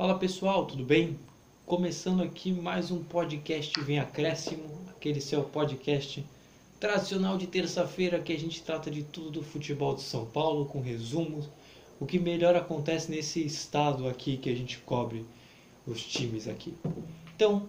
[0.00, 1.18] Fala pessoal, tudo bem?
[1.66, 6.24] Começando aqui mais um podcast Vem Acréscimo, aquele seu podcast
[6.80, 10.80] tradicional de terça-feira que a gente trata de tudo do futebol de São Paulo, com
[10.80, 11.50] resumos,
[12.00, 15.22] o que melhor acontece nesse estado aqui que a gente cobre
[15.86, 16.72] os times aqui.
[17.36, 17.66] Então,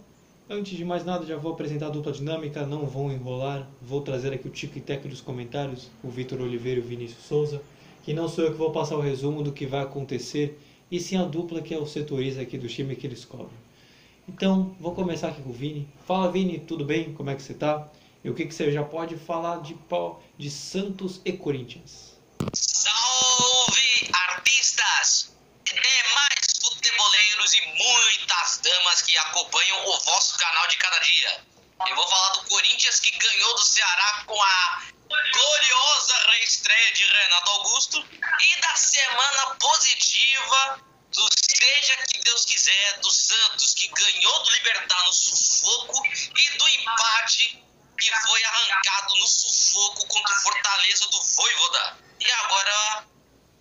[0.50, 4.32] antes de mais nada, já vou apresentar a dupla dinâmica, não vou enrolar, vou trazer
[4.32, 7.62] aqui o Tico e Teco dos comentários, o Vitor Oliveira e o Vinícius Souza,
[8.04, 10.58] que não sou eu que vou passar o resumo do que vai acontecer,
[10.92, 13.58] e sim a dupla que é o setorista aqui do time que eles cobrem.
[14.28, 15.92] Então, vou começar aqui com o Vini.
[16.06, 17.14] Fala Vini, tudo bem?
[17.14, 17.88] Como é que você tá?
[18.24, 19.76] E o que, que você já pode falar de,
[20.38, 22.18] de Santos e Corinthians?
[22.54, 25.34] Salve artistas,
[25.66, 31.42] demais futeboleiros e muitas damas que acompanham o vosso canal de cada dia.
[31.90, 37.50] Eu vou falar do Corinthians que ganhou do Ceará com a gloriosa reestreia de Renato
[37.50, 41.30] Augusto e da semana positiva do
[41.62, 47.64] seja que Deus quiser do Santos que ganhou do Libertar no sufoco e do empate
[48.00, 51.98] que foi arrancado no sufoco contra o Fortaleza do Voivoda.
[52.20, 53.06] E agora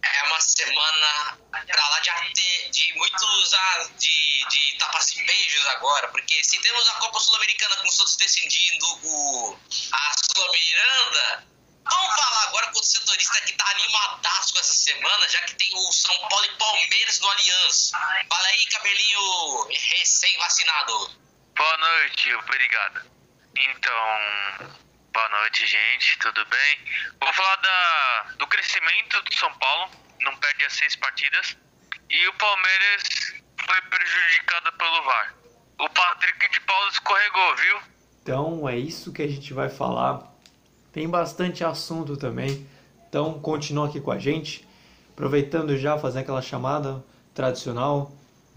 [0.03, 6.09] é uma semana pra lá de, de muitos ah, de, de tapas e beijos agora,
[6.09, 9.59] porque se temos a Copa Sul-Americana com os Santos decidindo o,
[9.93, 11.47] a Sul-Miranda,
[11.91, 15.69] vamos falar agora com o setorista que tá animadaço com essa semana, já que tem
[15.75, 17.99] o São Paulo e Palmeiras no Aliança.
[18.29, 21.21] Fala aí, cabelinho recém-vacinado.
[21.57, 23.11] Boa noite, obrigado.
[23.57, 24.79] Então,
[25.13, 26.79] boa noite, gente, tudo bem?
[27.21, 31.57] Vou falar da, do crescimento do São Paulo, não perde as seis partidas,
[32.09, 33.03] e o Palmeiras
[33.67, 35.35] foi prejudicado pelo VAR.
[35.79, 37.83] O Patrick de Paulo escorregou, viu?
[38.23, 40.30] Então é isso que a gente vai falar.
[40.93, 42.67] Tem bastante assunto também,
[43.09, 44.67] então continua aqui com a gente.
[45.13, 48.11] Aproveitando já, fazer aquela chamada tradicional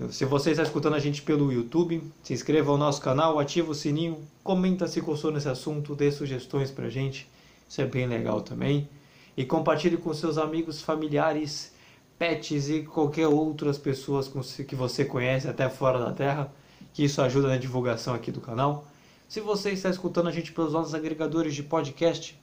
[0.09, 3.75] se você está escutando a gente pelo YouTube, se inscreva ao nosso canal, ativa o
[3.75, 7.29] sininho, comenta se gostou nesse assunto, dê sugestões pra gente,
[7.69, 8.89] isso é bem legal também.
[9.37, 11.73] E compartilhe com seus amigos, familiares,
[12.17, 14.27] pets e qualquer outras pessoas
[14.67, 16.51] que você conhece até fora da Terra,
[16.91, 18.87] que isso ajuda na divulgação aqui do canal.
[19.33, 22.39] Se você está escutando a gente pelos nossos agregadores de podcast,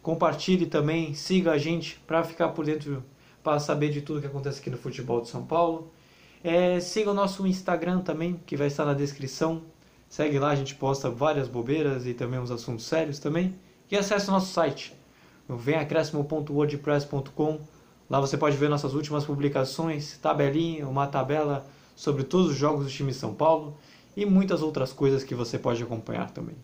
[0.00, 3.02] compartilhe também, siga a gente para ficar por dentro,
[3.42, 5.90] para saber de tudo que acontece aqui no futebol de São Paulo.
[6.44, 9.62] É, siga o nosso Instagram também, que vai estar na descrição.
[10.08, 13.56] Segue lá, a gente posta várias bobeiras e também uns assuntos sérios também.
[13.90, 14.96] E acesse o nosso site,
[15.48, 17.60] venacréscimo.wordpress.com.
[18.08, 22.90] Lá você pode ver nossas últimas publicações, tabelinha, uma tabela sobre todos os jogos do
[22.92, 23.76] time São Paulo
[24.16, 26.56] e muitas outras coisas que você pode acompanhar também.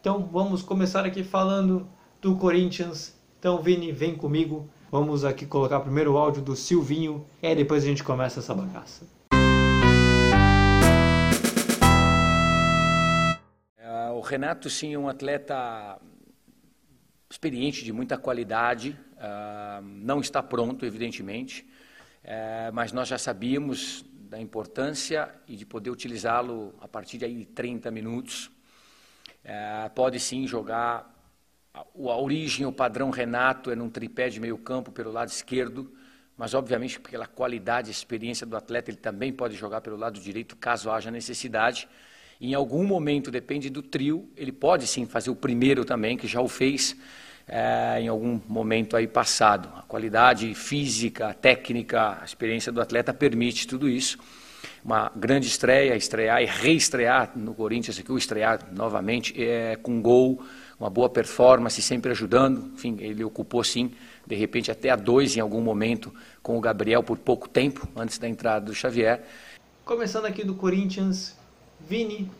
[0.00, 1.86] Então vamos começar aqui falando
[2.20, 3.14] do Corinthians.
[3.38, 4.68] Então Vini, vem comigo.
[4.90, 8.54] Vamos aqui colocar primeiro o áudio do Silvinho e aí depois a gente começa essa
[8.54, 9.04] bagaça.
[14.16, 16.00] O Renato, sim, é um atleta
[17.30, 21.66] experiente, de muita qualidade, uh, não está pronto, evidentemente,
[22.24, 27.44] uh, mas nós já sabíamos da importância e de poder utilizá-lo a partir de aí
[27.44, 28.50] 30 minutos.
[29.44, 31.14] Uh, pode sim jogar
[31.72, 35.92] a, a origem, o padrão Renato é num tripé de meio campo pelo lado esquerdo,
[36.36, 40.56] mas obviamente pela qualidade e experiência do atleta ele também pode jogar pelo lado direito
[40.56, 41.88] caso haja necessidade.
[42.40, 46.40] Em algum momento, depende do trio, ele pode sim fazer o primeiro também, que já
[46.40, 46.96] o fez
[47.48, 49.68] é, em algum momento aí passado.
[49.76, 54.18] A qualidade física, técnica, a experiência do atleta permite tudo isso.
[54.84, 60.42] Uma grande estreia, estrear e reestrear no Corinthians, aqui, o estrear novamente, é, com gol,
[60.78, 62.72] uma boa performance, sempre ajudando.
[62.74, 63.92] Enfim, ele ocupou sim,
[64.26, 68.18] de repente até a dois em algum momento, com o Gabriel por pouco tempo, antes
[68.18, 69.24] da entrada do Xavier.
[69.84, 71.36] Começando aqui do Corinthians,
[71.80, 72.30] Vini,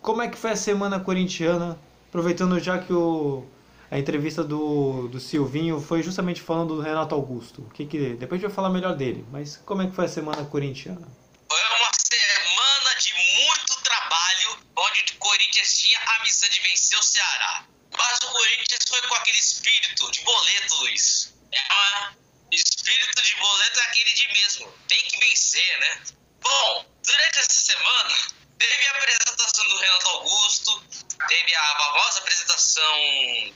[0.00, 1.76] como é que foi a semana corintiana?
[2.08, 3.44] Aproveitando já que o,
[3.90, 7.62] a entrevista do, do Silvinho foi justamente falando do Renato Augusto.
[7.62, 10.06] O que que, depois a gente vai falar melhor dele, mas como é que foi
[10.06, 11.06] a semana corintiana?
[11.48, 17.02] Foi uma semana de muito trabalho, onde o Corinthians tinha a missão de vencer o
[17.02, 17.66] Ceará.
[17.96, 21.34] Mas o Corinthians foi com aquele espírito de boleto, Luiz.
[21.52, 24.72] É uma espírito de boleto é aquele de mesmo.
[24.88, 26.02] Tem que vencer, né?
[26.40, 28.14] Bom, durante essa semana
[28.58, 30.84] Teve a apresentação do Renato Augusto,
[31.28, 33.00] teve a famosa apresentação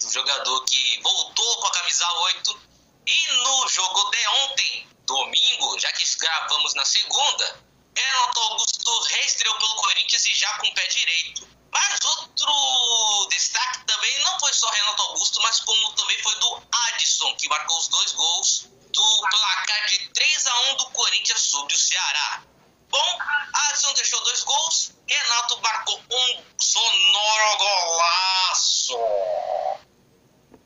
[0.00, 2.62] do jogador que voltou com a camisa 8.
[3.06, 7.64] E no jogo de ontem, domingo, já que gravamos na segunda,
[7.96, 11.48] Renato Augusto reestreou pelo Corinthians e já com o pé direito.
[11.72, 17.34] Mas outro destaque também não foi só Renato Augusto, mas como também foi do Adson,
[17.36, 21.78] que marcou os dois gols do placar de 3 a 1 do Corinthians sobre o
[21.78, 22.42] Ceará.
[22.88, 23.18] Bom,
[23.54, 28.98] Adson deixou dois gols, Renato marcou um sonoro golaço.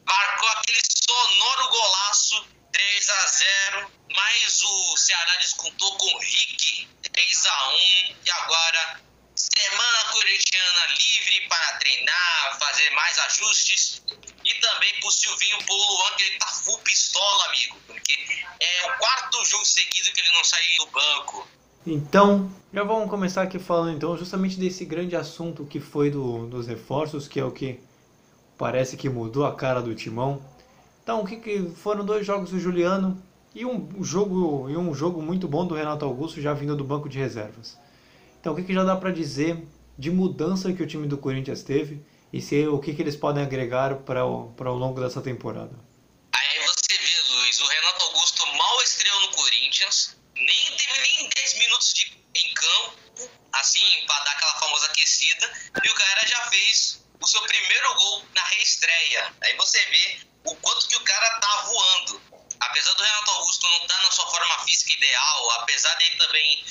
[0.05, 7.47] Marcou aquele sonoro golaço, 3 a 0 mas o Ceará descontou com o Rick, 3
[7.47, 7.77] a 1
[8.25, 9.01] e agora
[9.35, 14.03] semana corintiana livre para treinar, fazer mais ajustes.
[14.45, 19.45] E também pro Silvinho pro que ele tá full pistola, amigo, porque é o quarto
[19.45, 21.62] jogo seguido que ele não saiu do banco.
[21.85, 26.69] Então, já vamos começar aqui falando então justamente desse grande assunto que foi do, dos
[26.69, 27.81] reforços, que é o que
[28.57, 30.41] parece que mudou a cara do timão.
[31.03, 33.21] Então, o que, que foram dois jogos do Juliano
[33.53, 37.09] e um jogo e um jogo muito bom do Renato Augusto já vindo do banco
[37.09, 37.77] de reservas.
[38.41, 39.67] Então, o que, que já dá para dizer
[39.99, 42.01] de mudança que o time do Corinthians teve
[42.33, 45.92] e se o que, que eles podem agregar para o, para o longo dessa temporada?
[55.43, 59.35] Aquecida, e o cara já fez o seu primeiro gol na reestreia.
[59.43, 62.23] Aí você vê o quanto que o cara tá voando.
[62.61, 66.65] Apesar do Renato Augusto não estar tá na sua forma física ideal, apesar dele também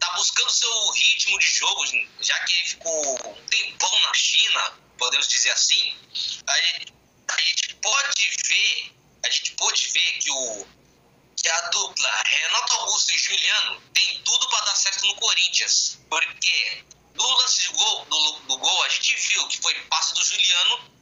[0.00, 1.84] tá buscando seu ritmo de jogo,
[2.20, 5.96] já que ele ficou um tempão na China, podemos dizer assim,
[6.46, 6.94] a gente,
[7.28, 8.92] a gente pode ver,
[9.24, 10.66] a gente pode ver que o
[11.36, 16.84] que a dupla Renato Augusto e Juliano tem tudo para dar certo no Corinthians, porque
[17.14, 18.04] no lance do gol,
[18.46, 20.94] do gol a gente viu que foi passe do Juliano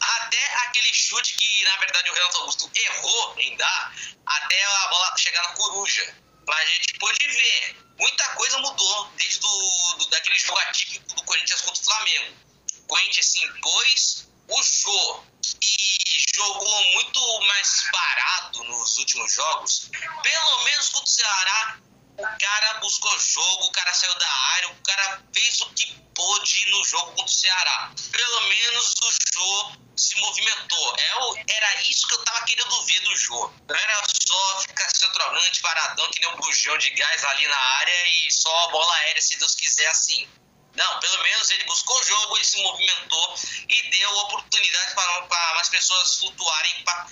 [0.00, 3.94] até aquele chute que na verdade o Renato Augusto errou em dar
[4.26, 6.14] até a bola chegar na coruja.
[6.46, 11.22] Mas a gente pôde ver, muita coisa mudou desde do, do, daquele jogo atípico do
[11.22, 12.36] Corinthians contra o Flamengo.
[12.78, 15.24] O Corinthians se impôs, o Jô,
[15.60, 19.90] que jogou muito mais parado nos últimos jogos,
[20.22, 21.78] pelo menos contra o Ceará,
[22.20, 26.70] o cara buscou jogo, o cara saiu da área, o cara fez o que pôde
[26.70, 27.92] no jogo contra o Ceará.
[28.12, 30.94] Pelo menos o Jô se movimentou.
[30.98, 33.52] É era isso que eu tava querendo ver do Jô.
[33.68, 38.06] Não era só ficar centroavante, paradão, que nem um bujão de gás ali na área
[38.08, 40.28] e só a bola aérea, se Deus quiser, assim.
[40.74, 43.34] Não, pelo menos ele buscou o jogo, ele se movimentou
[43.68, 47.08] e deu oportunidade para mais pessoas flutuarem para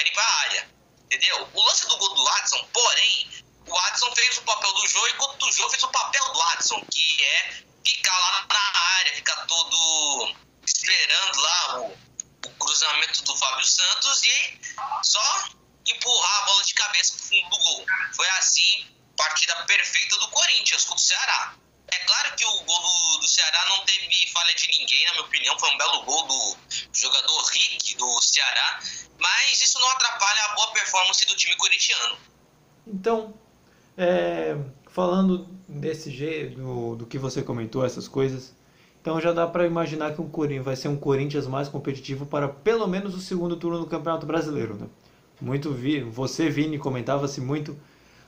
[0.00, 0.70] irem para a área.
[1.06, 1.50] Entendeu?
[1.52, 5.46] O lance do gol do Adson, porém, o Adson fez o papel do Jô enquanto
[5.46, 10.36] o Jô fez o papel do Adson, que é ficar lá na área, ficar todo
[10.64, 11.98] esperando lá o,
[12.46, 14.60] o cruzamento do Fábio Santos e
[15.02, 15.48] só
[15.86, 17.86] empurrar a bola de cabeça pro fundo do gol.
[18.14, 18.86] Foi assim,
[19.16, 21.54] partida perfeita do Corinthians contra o Ceará.
[21.88, 25.24] É claro que o gol do, do, Ceará não teve falha de ninguém, na minha
[25.24, 25.58] opinião.
[25.58, 26.56] Foi um belo gol do
[26.92, 28.80] jogador Rick do Ceará.
[29.18, 32.18] Mas isso não atrapalha a boa performance do time corintiano.
[32.86, 33.38] Então,
[33.96, 34.56] é,
[34.88, 38.54] falando desse jeito, do, do, que você comentou, essas coisas,
[39.00, 42.48] então já dá para imaginar que o Corinthians vai ser um Corinthians mais competitivo para
[42.48, 44.74] pelo menos o segundo turno do Campeonato Brasileiro.
[44.74, 44.86] Né?
[45.40, 47.76] Muito vi, você, Vini, comentava-se muito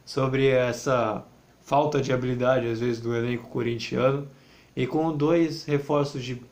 [0.04, 1.24] sobre essa
[1.62, 4.28] falta de habilidade, às vezes, do elenco corintiano.
[4.76, 6.42] E com dois reforços de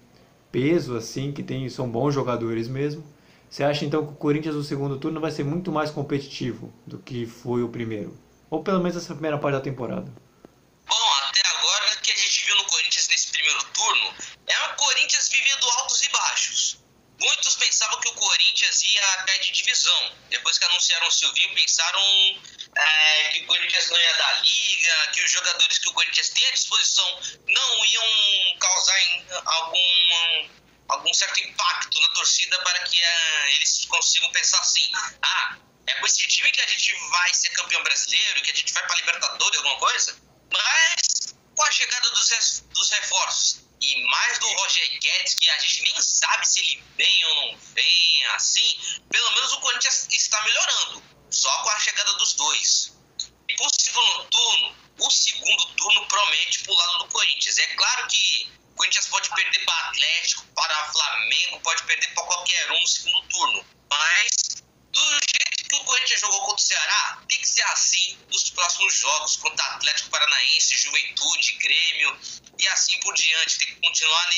[0.52, 3.02] peso, assim, que tem, são bons jogadores mesmo,
[3.50, 6.98] você acha então que o Corinthians no segundo turno vai ser muito mais competitivo do
[6.98, 8.14] que foi o primeiro?
[8.52, 10.12] Ou pelo menos essa primeira parte da temporada?
[10.84, 14.14] Bom, até agora que a gente viu no Corinthians nesse primeiro turno
[14.46, 16.76] é o Corinthians vivendo altos e baixos.
[17.18, 20.12] Muitos pensavam que o Corinthians ia cair de divisão.
[20.28, 22.02] Depois que anunciaram o Silvinho, pensaram
[22.76, 26.46] é, que o Corinthians não ia dar liga, que os jogadores que o Corinthians tem
[26.46, 28.98] à disposição não iam causar
[29.46, 30.48] algum,
[30.90, 34.90] algum certo impacto na torcida para que é, eles consigam pensar assim:
[35.22, 38.72] ah, é com esse time que a gente vai ser campeão brasileiro, que a gente
[38.72, 40.16] vai para Libertadores, alguma coisa.
[40.52, 45.82] Mas com a chegada dos, dos reforços e mais do Roger Guedes, que a gente
[45.82, 51.02] nem sabe se ele vem ou não vem, assim, pelo menos o Corinthians está melhorando,
[51.30, 52.92] só com a chegada dos dois.
[53.48, 57.58] E pro segundo turno, o segundo turno promete pro lado do Corinthians.
[57.58, 62.70] É claro que o Corinthians pode perder para Atlético, para Flamengo, pode perder para qualquer
[62.70, 63.66] um no segundo turno.
[63.90, 64.62] Mas
[64.92, 68.94] do jeito que o Corinthians jogou contra o Ceará, tem que ser assim nos próximos
[68.94, 72.18] jogos contra Atlético Paranaense, Juventude, Grêmio
[72.58, 73.58] e assim por diante.
[73.58, 74.30] Tem que continuar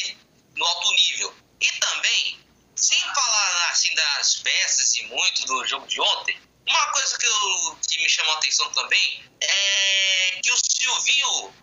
[0.56, 1.32] no alto nível.
[1.60, 2.44] E também,
[2.74, 7.78] sem falar assim das peças e muito do jogo de ontem, uma coisa que, eu,
[7.88, 11.54] que me chamou a atenção também é que o Silvinho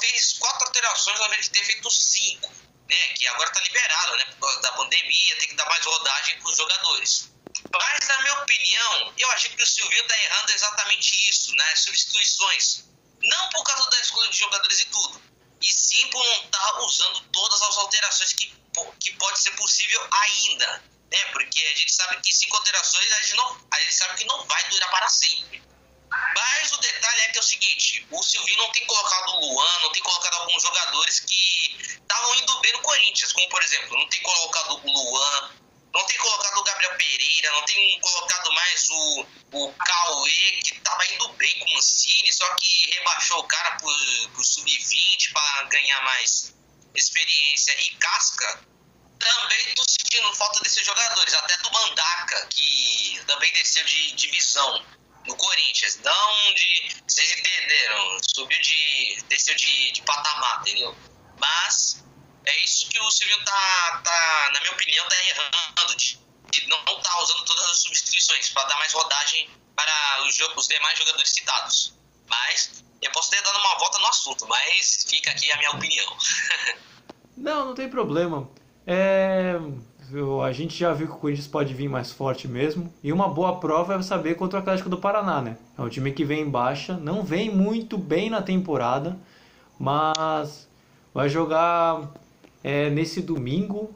[0.00, 2.48] fez quatro alterações ao invés de ter feito cinco,
[2.88, 2.96] né?
[3.14, 4.24] Que agora está liberado, né?
[4.24, 7.30] Por causa da pandemia, tem que dar mais rodagem para os jogadores.
[7.72, 11.76] Mas, na minha opinião, eu achei que o Silvinho está errando exatamente isso, né?
[11.76, 12.84] substituições.
[13.22, 15.22] Não por causa da escolha de jogadores e tudo,
[15.60, 18.54] e sim por não estar tá usando todas as alterações que,
[18.98, 20.82] que pode ser possível ainda.
[21.12, 21.24] Né?
[21.32, 24.44] Porque a gente sabe que cinco alterações a gente, não, a gente sabe que não
[24.46, 25.62] vai durar para sempre.
[26.34, 29.78] Mas o detalhe é que é o seguinte: o Silvinho não tem colocado o Luan,
[29.80, 34.08] não tem colocado alguns jogadores que estavam indo bem no Corinthians, como por exemplo, não
[34.08, 35.50] tem colocado o Luan,
[35.92, 41.04] não tem colocado o Gabriel Pereira, não tem colocado mais o, o Cauê, que estava
[41.06, 46.00] indo bem com o Mancini, só que rebaixou o cara pro, pro sub-20 para ganhar
[46.02, 46.54] mais
[46.94, 48.64] experiência e casca.
[49.18, 54.84] Também tô sentindo falta desses jogadores, até do Mandaca, que também desceu de divisão
[55.26, 55.96] no Corinthians.
[55.96, 56.96] Não de.
[57.06, 58.18] Vocês entenderam?
[58.34, 59.22] Subiu de.
[59.28, 60.96] desceu de, de patamar, entendeu?
[61.38, 62.02] Mas
[62.46, 65.96] é isso que o Silvio tá, tá na minha opinião, tá errando.
[65.96, 66.18] De,
[66.50, 70.98] de não tá usando todas as substituições para dar mais rodagem para os, os demais
[70.98, 71.94] jogadores citados.
[72.28, 76.16] Mas eu posso ter dado uma volta no assunto, mas fica aqui a minha opinião.
[77.36, 78.48] não, não tem problema.
[78.86, 79.56] É,
[80.44, 82.92] a gente já viu que o Corinthians pode vir mais forte mesmo.
[83.02, 85.56] E uma boa prova é saber contra o Atlético do Paraná, né?
[85.78, 89.18] É um time que vem em baixa, não vem muito bem na temporada,
[89.78, 90.68] mas
[91.14, 92.10] vai jogar
[92.62, 93.94] é, nesse domingo,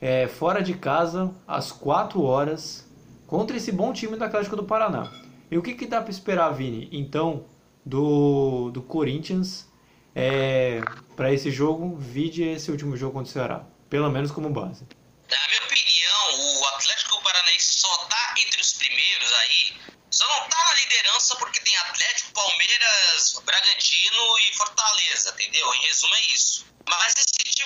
[0.00, 2.86] é, fora de casa, às 4 horas,
[3.26, 5.10] contra esse bom time do Atlético do Paraná.
[5.50, 6.88] E o que, que dá para esperar, Vini?
[6.92, 7.46] Então,
[7.84, 9.68] do, do Corinthians
[10.14, 10.80] é,
[11.14, 14.84] para esse jogo, vide esse último jogo contra o Ceará, pelo menos como base.
[15.30, 19.76] Na minha opinião, o Atlético Paranaense só tá entre os primeiros aí,
[20.10, 25.74] só não tá na liderança porque tem Atlético, Palmeiras, Bragantino e Fortaleza, entendeu?
[25.74, 26.66] Em resumo é isso.
[26.88, 27.14] Mas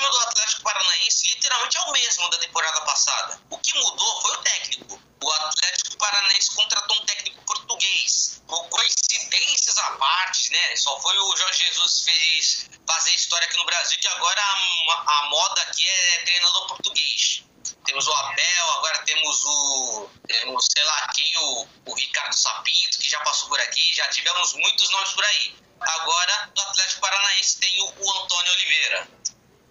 [0.00, 3.40] time do Atlético Paranaense literalmente é o mesmo da temporada passada.
[3.50, 5.02] O que mudou foi o técnico.
[5.23, 8.42] O Atlético Paranaense contratou um técnico português.
[8.49, 10.76] Por coincidências à parte, né?
[10.76, 15.23] Só foi o Jorge Jesus fez fazer história aqui no Brasil que agora a, a
[15.28, 17.45] moda aqui é treinador português.
[17.85, 23.09] Temos o Abel, agora temos o, temos, sei lá, aqui o, o Ricardo Sapinto, que
[23.09, 25.57] já passou por aqui, já tivemos muitos nomes por aí.
[25.80, 29.19] Agora, no Atlético Paranaense tem o, o Antônio Oliveira.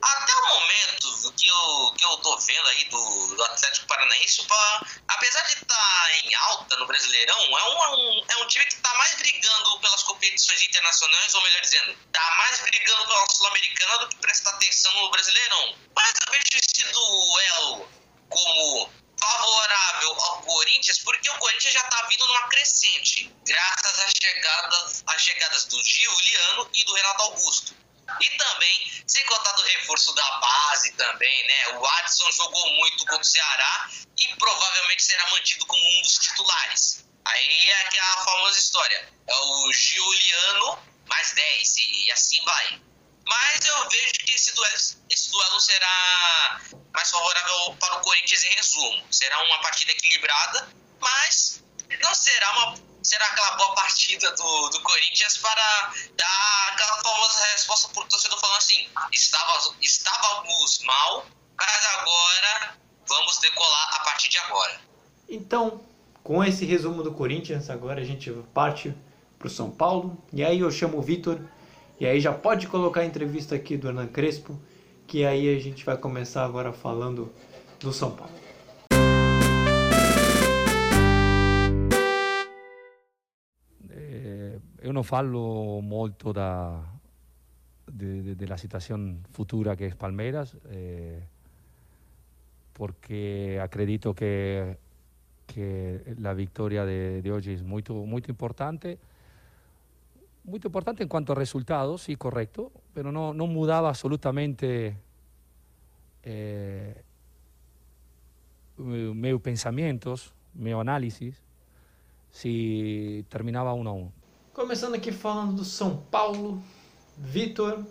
[0.01, 4.82] Até o momento que eu, que eu tô vendo aí do, do Atlético Paranaense, pra,
[5.10, 8.65] apesar de estar tá em alta no Brasileirão, é um, é um, é um time
[8.65, 13.98] que está mais brigando pelas competições internacionais, ou melhor dizendo, está mais brigando pela Sul-Americana
[14.00, 15.75] do que prestar atenção no Brasileirão.
[15.96, 17.91] Mas eu vejo esse duelo
[18.29, 25.03] como favorável ao Corinthians, porque o Corinthians já está vindo numa crescente, graças às chegadas,
[25.06, 27.75] às chegadas do Giuliano e do Renato Augusto.
[28.22, 31.68] E também, sem contar do reforço da base também, né?
[31.78, 37.06] O Adson jogou muito contra o Ceará e provavelmente será mantido como um dos titulares.
[37.25, 39.13] Aí é aquela famosa história.
[39.28, 42.82] É o Giuliano mais 10 e assim vai.
[43.25, 44.75] Mas eu vejo que esse duelo,
[45.10, 46.62] esse duelo será
[46.94, 49.08] mais favorável para o Corinthians em resumo.
[49.12, 51.63] Será uma partida equilibrada, mas
[52.01, 56.38] não será uma será aquela boa partida do, do Corinthians para dar
[56.80, 61.26] aquela famosa resposta por torcedor falando assim: estava, estávamos mal,
[61.58, 64.80] mas agora vamos decolar a partir de agora.
[65.28, 65.82] Então,
[66.24, 68.96] com esse resumo do Corinthians, agora a gente parte
[69.38, 70.18] para o São Paulo.
[70.32, 71.40] E aí eu chamo o Vitor
[72.00, 74.60] e aí já pode colocar a entrevista aqui do Hernan Crespo,
[75.06, 77.34] que aí a gente vai começar agora falando
[77.80, 78.34] do São Paulo.
[84.80, 86.82] Eh, eu não falo muito da
[87.88, 91.24] de, de, de, la situación futura que es Palmeiras, eh,
[92.74, 94.78] porque acredito que,
[95.48, 99.00] que la victoria de, de hoy es muy, muy importante.
[100.44, 104.96] muy importante en cuanto a resultados, sí, correcto, pero no, no mudaba absolutamente
[106.24, 107.04] eh,
[108.78, 111.36] meus pensamentos, meu análisis,
[112.32, 114.19] se terminava um a um.
[114.60, 116.62] Começando aqui falando do São Paulo,
[117.18, 117.82] Vitor,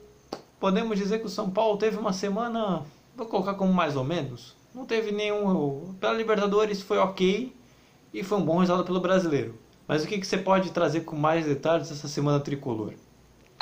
[0.60, 2.84] podemos dizer que o São Paulo teve uma semana,
[3.16, 5.96] vou colocar como mais ou menos, não teve nenhum.
[5.98, 7.56] Pela Libertadores foi ok
[8.12, 9.58] e foi um bom resultado pelo brasileiro.
[9.88, 12.92] Mas o que, que você pode trazer com mais detalhes dessa semana tricolor?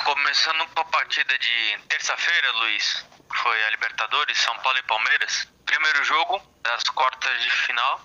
[0.03, 5.47] Começando com a partida de terça-feira, Luiz, foi a Libertadores, São Paulo e Palmeiras.
[5.65, 8.01] Primeiro jogo das quartas de final.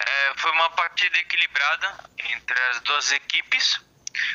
[0.00, 3.80] É, foi uma partida equilibrada entre as duas equipes,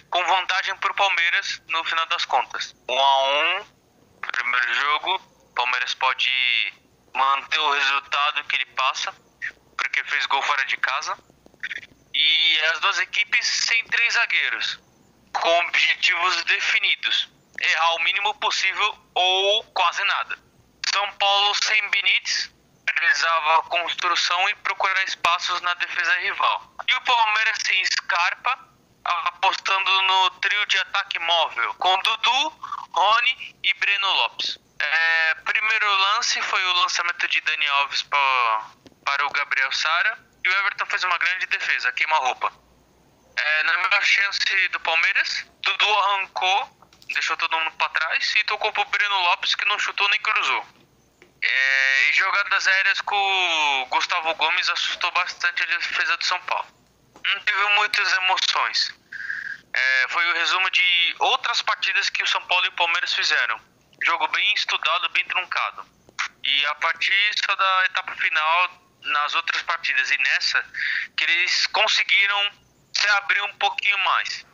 [0.09, 2.75] com vantagem para o Palmeiras no final das contas.
[2.89, 3.65] Um a um,
[4.21, 5.19] primeiro jogo,
[5.55, 6.73] Palmeiras pode
[7.13, 9.13] manter o resultado que ele passa,
[9.77, 11.17] porque fez gol fora de casa
[12.13, 14.79] e as duas equipes sem três zagueiros,
[15.33, 17.29] com objetivos definidos:
[17.59, 20.37] errar o mínimo possível ou quase nada.
[20.91, 22.57] São Paulo sem Benítez
[22.97, 26.73] precisava construção e procurar espaços na defesa rival.
[26.87, 28.66] E o Palmeiras sem Scarpa,
[29.07, 32.49] apostando no trio de ataque móvel, com Dudu,
[32.93, 34.59] Rony e Breno Lopes.
[34.79, 40.51] É, primeiro lance foi o lançamento de Dani Alves para o Gabriel Sara e o
[40.51, 42.51] Everton fez uma grande defesa, queima-roupa.
[43.35, 48.71] É, na melhor chance do Palmeiras, Dudu arrancou, deixou todo mundo para trás e tocou
[48.71, 50.65] pro Breno Lopes que não chutou nem cruzou.
[51.41, 56.76] É, e jogadas aéreas com o Gustavo Gomes assustou bastante a defesa do São Paulo.
[57.33, 58.93] Não teve muitas emoções.
[59.73, 63.59] É, foi o resumo de outras partidas que o São Paulo e o Palmeiras fizeram.
[64.03, 65.85] Jogo bem estudado, bem truncado.
[66.43, 70.63] E a partir só da etapa final, nas outras partidas e nessa,
[71.17, 72.51] que eles conseguiram
[72.93, 74.45] se abrir um pouquinho mais.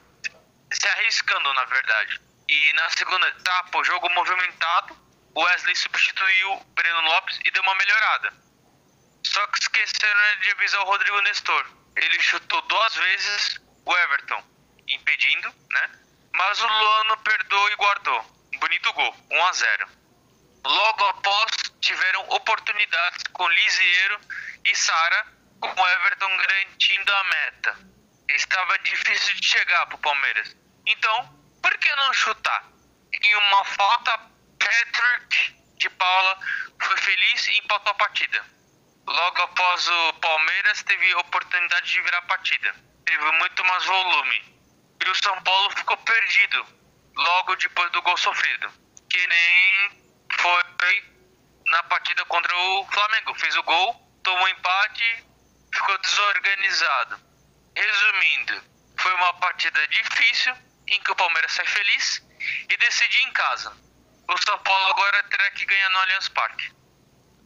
[0.72, 2.20] Se arriscando, na verdade.
[2.50, 4.98] E na segunda etapa, o jogo movimentado,
[5.36, 8.34] o Wesley substituiu o Breno Lopes e deu uma melhorada.
[9.26, 11.83] Só que esqueceram de avisar o Rodrigo Nestor.
[11.96, 14.44] Ele chutou duas vezes o Everton,
[14.88, 15.92] impedindo, né?
[16.34, 18.22] Mas o Luano perdoou e guardou.
[18.60, 19.88] Bonito gol, 1 a 0.
[20.66, 24.20] Logo após, tiveram oportunidades com Lisieiro
[24.66, 25.28] e Sara,
[25.60, 27.78] com o Everton garantindo a meta.
[28.30, 30.56] Estava difícil de chegar para o Palmeiras.
[30.88, 32.64] Então, por que não chutar?
[33.14, 34.18] Em uma falta,
[34.58, 36.40] Patrick de Paula
[36.82, 38.46] foi feliz e empatou a partida.
[39.06, 42.76] Logo após o Palmeiras, teve oportunidade de virar a partida.
[43.06, 44.54] Teve muito mais volume.
[45.04, 46.66] E o São Paulo ficou perdido
[47.16, 48.72] logo depois do gol sofrido.
[49.10, 50.04] Que nem
[50.40, 50.64] foi
[51.68, 53.36] na partida contra o Flamengo.
[53.36, 55.26] Fez o gol, tomou empate,
[55.74, 57.20] ficou desorganizado.
[57.76, 58.64] Resumindo,
[58.98, 60.56] foi uma partida difícil
[60.88, 62.26] em que o Palmeiras sai feliz
[62.70, 63.76] e decide em casa.
[64.30, 66.72] O São Paulo agora terá que ganhar no Allianz Parque.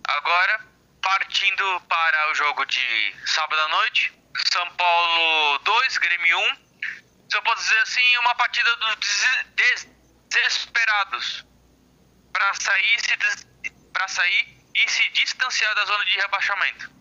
[0.07, 0.76] Agora,
[1.07, 4.11] partindo para o jogo de sábado à noite,
[4.51, 6.55] São Paulo 2, Grêmio 1.
[7.29, 9.87] Se eu posso dizer assim, uma partida dos
[10.29, 11.45] desesperados
[12.33, 13.17] para sair, se,
[14.09, 16.91] sair e se distanciar da zona de rebaixamento.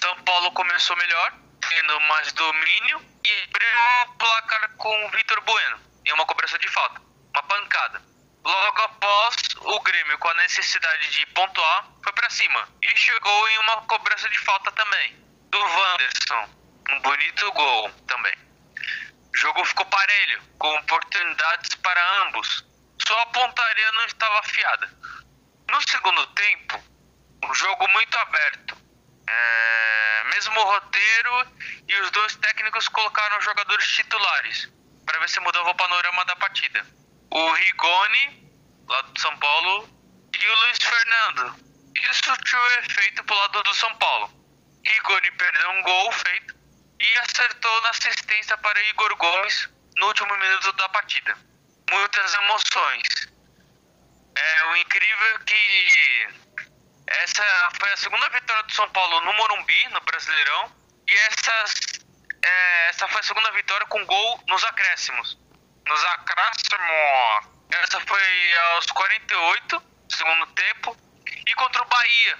[0.00, 3.68] São Paulo começou melhor, tendo mais domínio e abriu
[4.06, 7.00] o placar com o Vitor Bueno em uma cobrança de falta,
[7.34, 8.11] uma pancada.
[8.44, 13.58] Logo após, o Grêmio, com a necessidade de pontuar, foi para cima e chegou em
[13.58, 15.16] uma cobrança de falta também
[15.48, 16.48] do Wanderson.
[16.90, 18.34] Um bonito gol também.
[19.32, 22.64] O jogo ficou parelho, com oportunidades para ambos.
[23.06, 24.90] Só a pontaria não estava afiada.
[25.70, 26.82] No segundo tempo,
[27.44, 28.76] um jogo muito aberto.
[29.28, 31.46] É, mesmo roteiro
[31.88, 34.68] e os dois técnicos colocaram jogadores titulares
[35.06, 36.84] para ver se mudava o panorama da partida.
[37.34, 38.52] O Rigoni,
[38.86, 39.88] lá do São Paulo,
[40.38, 41.56] e o Luiz Fernando.
[41.96, 44.30] Isso tinha efeito pro lado do São Paulo.
[44.86, 46.54] Rigoni perdeu um gol feito
[47.00, 49.66] e acertou na assistência para Igor Gomes
[49.96, 51.34] no último minuto da partida.
[51.90, 53.08] Muitas emoções.
[54.36, 56.28] É o incrível que
[57.06, 60.70] essa foi a segunda vitória do São Paulo no Morumbi, no Brasileirão,
[61.08, 61.74] e essas,
[62.44, 65.41] é, essa foi a segunda vitória com gol nos acréscimos.
[65.86, 67.52] Nos acréscimos.
[67.70, 72.38] Essa foi aos 48, segundo tempo, e contra o Bahia.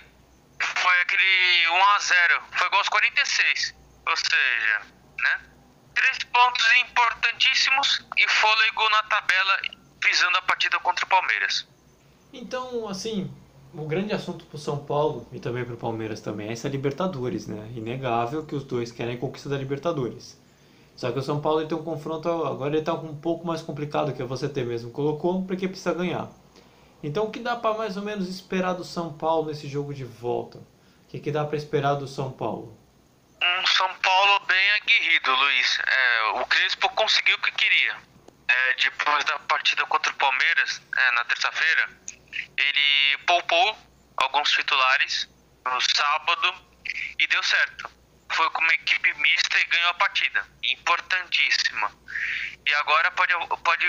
[0.61, 3.74] Foi aquele 1 a 0 Foi gol aos 46.
[4.07, 4.81] Ou seja,
[5.18, 5.40] né?
[5.94, 9.61] Três pontos importantíssimos e fôlego na tabela
[10.02, 11.66] visando a partida contra o Palmeiras.
[12.33, 13.33] Então, assim,
[13.74, 16.68] o grande assunto para o São Paulo e também para o Palmeiras também é essa
[16.68, 17.70] Libertadores, né?
[17.74, 20.40] Inegável que os dois querem a conquista da Libertadores.
[21.02, 24.14] Só que o São Paulo tem um confronto agora ele está um pouco mais complicado
[24.14, 26.28] que você ter mesmo colocou, porque precisa ganhar.
[27.02, 30.04] Então, o que dá para mais ou menos esperar do São Paulo nesse jogo de
[30.04, 30.58] volta?
[30.58, 32.78] O que, que dá para esperar do São Paulo?
[33.42, 35.80] Um São Paulo bem aguerrido, Luiz.
[35.80, 37.96] É, o Crespo conseguiu o que queria.
[38.46, 41.90] É, depois da partida contra o Palmeiras, é, na terça-feira,
[42.56, 43.76] ele poupou
[44.18, 45.28] alguns titulares
[45.66, 46.54] no sábado
[47.18, 47.90] e deu certo.
[48.35, 50.47] Foi com uma equipe mista e ganhou a partida.
[50.62, 51.92] Importantíssima.
[52.66, 53.87] E agora pode, pode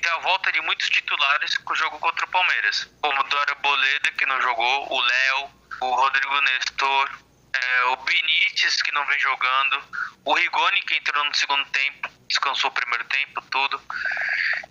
[0.00, 2.90] ter a volta de muitos titulares com o jogo contra o Palmeiras.
[3.00, 7.10] Como o Dora Boleda, que não jogou, o Léo, o Rodrigo Nestor,
[7.54, 9.82] é, o Benítez, que não vem jogando,
[10.24, 13.80] o Rigoni, que entrou no segundo tempo, descansou o primeiro tempo, tudo.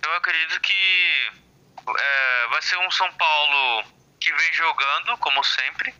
[0.02, 1.32] Eu acredito que
[1.96, 3.93] é, vai ser um São Paulo
[4.24, 5.94] que vem jogando, como sempre.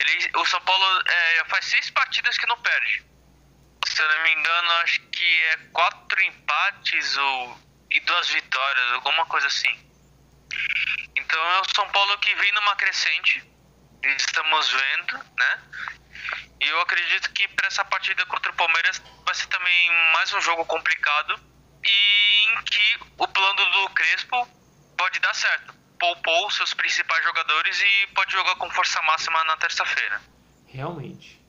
[0.00, 3.04] Ele, o São Paulo é, faz seis partidas que não perde.
[3.86, 7.60] Se eu não me engano, acho que é quatro empates ou,
[7.90, 9.90] e duas vitórias, alguma coisa assim.
[11.16, 13.44] Então é o São Paulo que vem numa crescente.
[14.02, 15.62] Estamos vendo, né?
[16.62, 20.40] E eu acredito que para essa partida contra o Palmeiras vai ser também mais um
[20.40, 21.38] jogo complicado
[21.84, 24.48] e em que o plano do Crespo
[24.96, 25.74] pode dar certo.
[25.98, 30.20] Poupou seus principais jogadores e pode jogar com força máxima na terça-feira.
[30.66, 31.40] Realmente.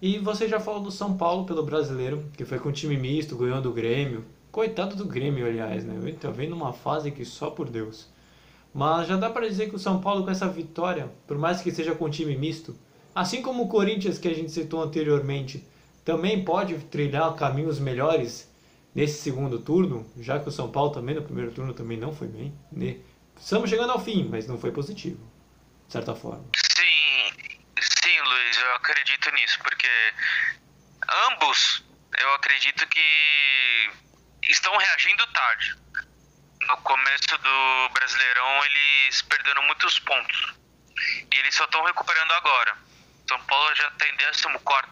[0.00, 3.60] E você já falou do São Paulo pelo brasileiro, que foi com time misto, ganhou
[3.60, 4.24] do Grêmio.
[4.50, 5.94] Coitado do Grêmio, aliás, né?
[5.96, 8.08] Ele tá vendo uma fase que só por Deus.
[8.74, 11.70] Mas já dá para dizer que o São Paulo com essa vitória, por mais que
[11.70, 12.76] seja com time misto,
[13.14, 15.64] assim como o Corinthians que a gente citou anteriormente,
[16.04, 18.50] também pode trilhar caminhos melhores
[18.94, 22.28] nesse segundo turno, já que o São Paulo também no primeiro turno também não foi
[22.28, 22.52] bem.
[22.70, 22.96] Né?
[23.36, 25.20] Estamos chegando ao fim, mas não foi positivo,
[25.86, 26.44] de certa forma.
[26.76, 27.32] Sim,
[27.80, 29.88] sim, Luiz, eu acredito nisso, porque
[31.28, 31.84] ambos,
[32.18, 33.90] eu acredito que
[34.44, 35.76] estão reagindo tarde.
[36.68, 40.54] No começo do Brasileirão, eles perderam muitos pontos.
[41.32, 42.76] E eles só estão recuperando agora.
[43.28, 44.46] São Paulo já está em 14,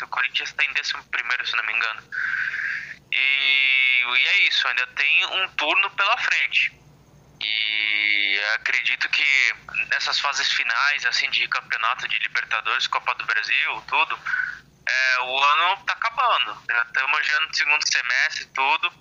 [0.04, 2.02] o Corinthians está em 11, se não me engano.
[3.12, 6.72] E, e é isso, ainda tem um turno pela frente.
[7.40, 8.19] E
[8.54, 9.54] acredito que
[9.90, 14.18] nessas fases finais, assim, de campeonato de Libertadores, Copa do Brasil, tudo,
[14.86, 16.62] é, o ano tá acabando.
[16.68, 18.92] Já estamos já no segundo semestre tudo.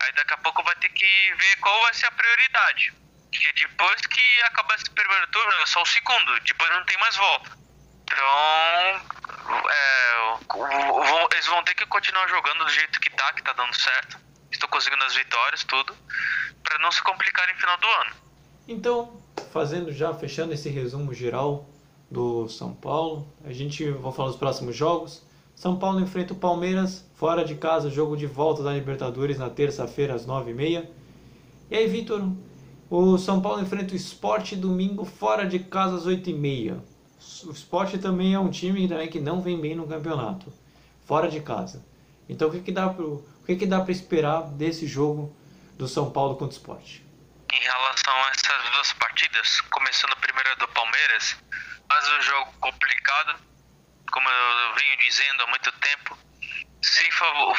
[0.00, 2.92] Aí daqui a pouco vai ter que ver qual vai ser a prioridade.
[3.30, 7.16] Porque depois que acabar esse primeiro turno, é só o segundo, depois não tem mais
[7.16, 7.58] volta.
[8.02, 8.26] Então,
[9.70, 10.28] é,
[11.32, 14.18] eles vão ter que continuar jogando do jeito que tá, que tá dando certo.
[14.50, 15.96] Estou conseguindo as vitórias, tudo,
[16.62, 18.27] para não se complicar no final do ano.
[18.68, 19.08] Então,
[19.50, 21.66] fazendo já, fechando esse resumo geral
[22.10, 25.22] do São Paulo, a gente vai falar dos próximos jogos.
[25.54, 30.14] São Paulo enfrenta o Palmeiras, fora de casa, jogo de volta da Libertadores na terça-feira
[30.14, 30.86] às 9h30.
[31.70, 32.22] E aí, Vitor,
[32.88, 36.78] o São Paulo enfrenta o Esporte domingo, fora de casa às 8h30
[37.46, 40.52] o Sport também é um time também que não vem bem no campeonato,
[41.04, 41.84] fora de casa.
[42.28, 45.32] Então o que, que dá para o que, que dá para esperar desse jogo
[45.76, 47.00] do São Paulo contra o Sport?
[47.52, 51.36] Em relação a essas duas partidas, começando a primeira do Palmeiras,
[51.88, 53.40] mas um jogo complicado,
[54.12, 56.18] como eu venho dizendo há muito tempo,
[56.82, 57.56] sem, favor,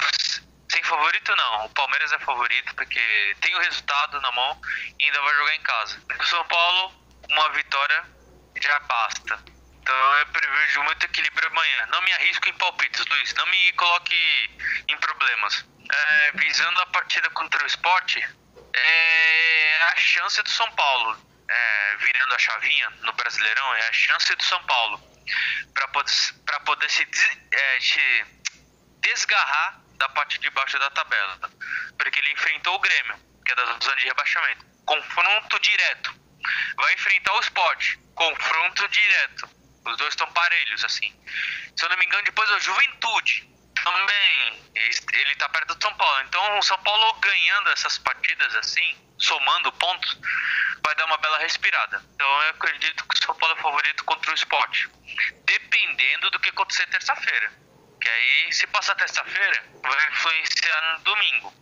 [0.71, 1.65] sem favorito não.
[1.65, 4.61] O Palmeiras é favorito porque tem o resultado na mão
[4.99, 6.01] e ainda vai jogar em casa.
[6.19, 6.93] O São Paulo,
[7.29, 8.05] uma vitória
[8.61, 9.43] já basta.
[9.81, 11.87] Então eu prevejo muito equilíbrio amanhã.
[11.87, 13.33] Não me arrisco em palpites, Luiz.
[13.33, 14.15] Não me coloque
[14.87, 15.65] em problemas.
[15.91, 18.23] É, visando a partida contra o esporte,
[18.73, 21.29] é a chance do São Paulo.
[21.51, 25.01] É, virando a chavinha no Brasileirão, é a chance do São Paulo
[25.73, 26.13] para poder,
[26.45, 27.07] pra poder se
[27.51, 28.25] é, se
[28.99, 31.39] desgarrar da parte de baixo da tabela.
[31.97, 34.65] Porque ele enfrentou o Grêmio, que é da zona de rebaixamento.
[34.85, 36.15] Confronto direto.
[36.75, 37.97] Vai enfrentar o esporte.
[38.13, 41.13] Confronto direto os dois estão parelhos, assim.
[41.75, 43.49] Se eu não me engano, depois o Juventude
[43.83, 44.59] também.
[44.75, 46.23] Ele está perto do São Paulo.
[46.27, 50.17] Então, o São Paulo ganhando essas partidas, assim, somando pontos,
[50.83, 52.01] vai dar uma bela respirada.
[52.15, 54.89] Então, eu acredito que o São Paulo é favorito contra o esporte.
[55.45, 57.51] Dependendo do que acontecer terça-feira.
[58.01, 61.53] Que aí, se passar terça-feira, vai influenciar no domingo.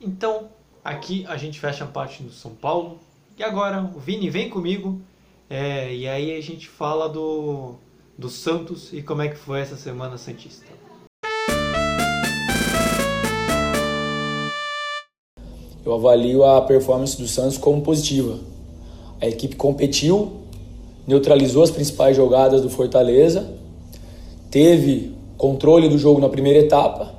[0.00, 3.00] Então, aqui a gente fecha a parte do São Paulo.
[3.36, 5.04] E agora, o Vini, vem comigo
[5.54, 7.78] é, e aí a gente fala do,
[8.16, 10.66] do Santos e como é que foi essa Semana Santista.
[15.84, 18.38] Eu avalio a performance do Santos como positiva.
[19.20, 20.32] A equipe competiu,
[21.06, 23.50] neutralizou as principais jogadas do Fortaleza,
[24.50, 27.14] teve controle do jogo na primeira etapa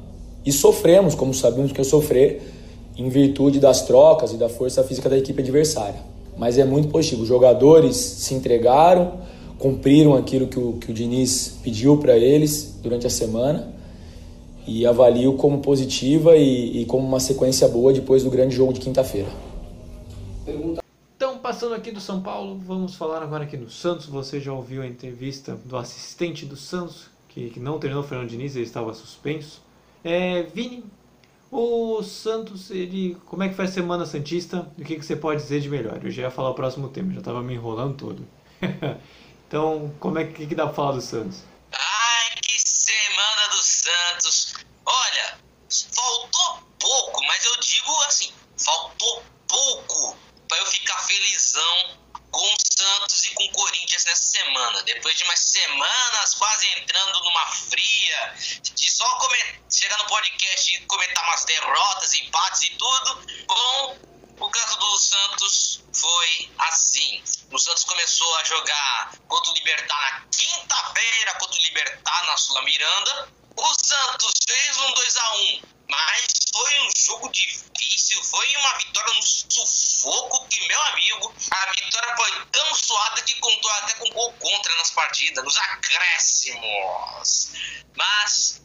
[0.45, 2.41] e sofremos, como sabemos que eu sofrer,
[2.97, 7.23] em virtude das trocas e da força física da equipe adversária mas é muito positivo.
[7.23, 9.13] Os jogadores se entregaram,
[9.58, 13.71] cumpriram aquilo que o, que o Diniz pediu para eles durante a semana
[14.65, 18.80] e avalio como positiva e, e, como uma sequência boa depois do grande jogo de
[18.80, 19.30] quinta-feira.
[21.15, 24.06] Então, passando aqui do São Paulo, vamos falar agora aqui do Santos.
[24.08, 28.30] Você já ouviu a entrevista do assistente do Santos, que, que não treinou o Fernando
[28.30, 29.62] Diniz, ele estava suspenso.
[30.04, 30.84] É, Vini,
[31.56, 34.67] o Santos, ele, como é que foi a Semana Santista?
[34.76, 35.99] O que, que você pode dizer de melhor?
[36.04, 38.28] Eu já ia falar o próximo tema, já estava me enrolando todo.
[39.47, 41.43] então, como é que, que dá para falar do Santos?
[41.71, 44.54] Ai, que Semana do Santos!
[44.84, 45.38] Olha,
[45.69, 48.32] faltou pouco, mas eu digo assim,
[48.63, 54.82] faltou pouco para eu ficar felizão com o Santos e com o Corinthians nessa semana.
[54.84, 59.06] Depois de umas semanas quase entrando numa fria, de só
[59.69, 63.97] chegar no podcast e comentar umas derrotas, empates e tudo, bom,
[64.39, 67.23] o caso do Santos foi assim.
[67.52, 72.63] O Santos começou a jogar contra o Libertar na quinta-feira, contra o Libertar na Sula
[72.63, 73.30] Miranda.
[73.56, 79.13] O Santos fez um 2 a 1 mas foi um jogo difícil, foi uma vitória
[79.13, 84.34] no sufoco que, meu amigo, a vitória foi tão suada que contou até com gol
[84.34, 87.52] contra nas partidas, nos acréscimos.
[87.96, 88.62] Mas,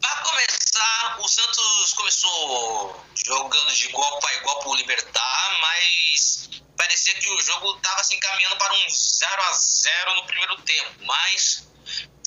[0.00, 7.14] para começar, o Santos começou jogando de igual para igual para o Libertar, mas parecia
[7.14, 11.68] que o jogo estava se encaminhando para um 0 a 0 no primeiro tempo, mas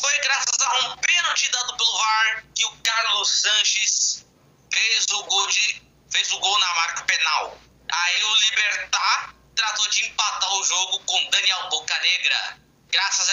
[0.02, 4.26] foi graças a um pênalti dado pelo VAR que o Carlos Sanches
[4.74, 7.58] fez o gol de fez o gol na marca penal.
[7.90, 12.58] Aí o Libertar tratou de empatar o jogo com Daniel Bocanegra,
[12.90, 13.30] graças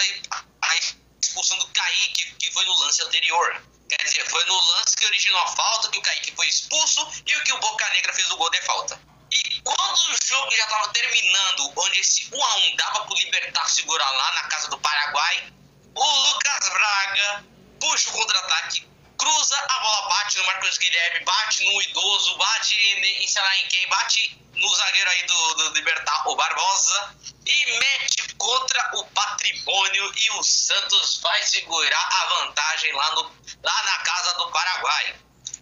[0.61, 0.77] à
[1.21, 3.61] expulsão do Kaique, que foi no lance anterior.
[3.89, 7.35] Quer dizer, foi no lance que originou a falta, que o Kaique foi expulso e
[7.35, 9.01] o que o Bocanegra fez o gol de falta.
[9.31, 13.17] E quando o jogo já estava terminando, onde esse 1 a 1 dava para o
[13.17, 15.53] Libertar segurar lá na casa do Paraguai,
[15.99, 17.45] o Lucas Braga
[17.79, 23.27] puxa o contra-ataque, cruza, a bola bate no Marcos Guilherme, bate no idoso, bate em,
[23.27, 28.35] sei lá em quem, bate no zagueiro aí do, do Libertar, o Barbosa, e mete
[28.35, 33.23] contra o patrimônio e o Santos vai segurar a vantagem lá, no,
[33.63, 35.15] lá na casa do Paraguai.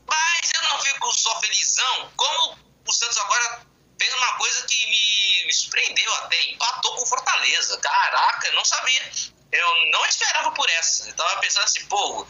[0.08, 3.66] Mas eu não fico só felizão, como o Santos agora
[4.00, 7.78] fez uma coisa que me, me surpreendeu até, empatou com Fortaleza.
[7.80, 9.12] Caraca, eu não sabia.
[9.52, 11.08] Eu não esperava por essa.
[11.08, 12.28] Eu tava pensando assim, pô,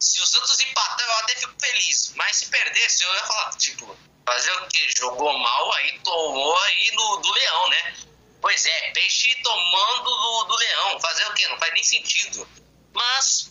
[0.00, 2.12] se o Santos empatar, eu até fico feliz.
[2.16, 4.90] Mas se perdesse, eu ia falar, tipo, fazer o que?
[4.98, 7.96] Jogou mal, aí tomou aí no, do Leão, né?
[8.40, 11.00] Pois é, peixe tomando do, do Leão.
[11.00, 11.48] Fazer o quê?
[11.48, 12.48] Não faz nem sentido.
[12.92, 13.50] Mas,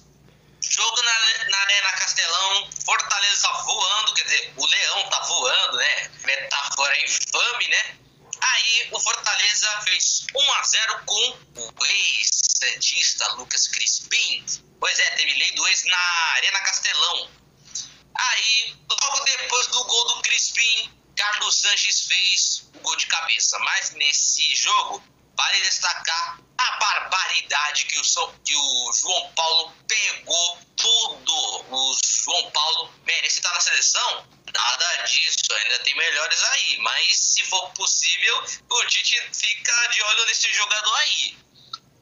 [0.61, 6.11] jogo na, na Arena Castelão, Fortaleza voando, quer dizer, o Leão tá voando, né?
[6.23, 7.97] Metáfora infame, né?
[8.41, 11.71] Aí o Fortaleza fez 1 a 0 com o
[12.55, 14.45] ex-santista Lucas Crispim.
[14.79, 15.97] Pois é, teve lei do ex na
[16.35, 17.29] Arena Castelão.
[18.17, 23.59] Aí, logo depois do gol do Crispim, Carlos Sanches fez o gol de cabeça.
[23.59, 25.03] Mas nesse jogo,
[25.35, 28.03] vale destacar a barbaridade que o,
[28.45, 31.65] que o João Paulo pegou tudo.
[31.71, 34.27] O João Paulo merece estar na seleção?
[34.53, 36.77] Nada disso, ainda tem melhores aí.
[36.77, 41.44] Mas se for possível, o Tite fica de olho nesse jogador aí.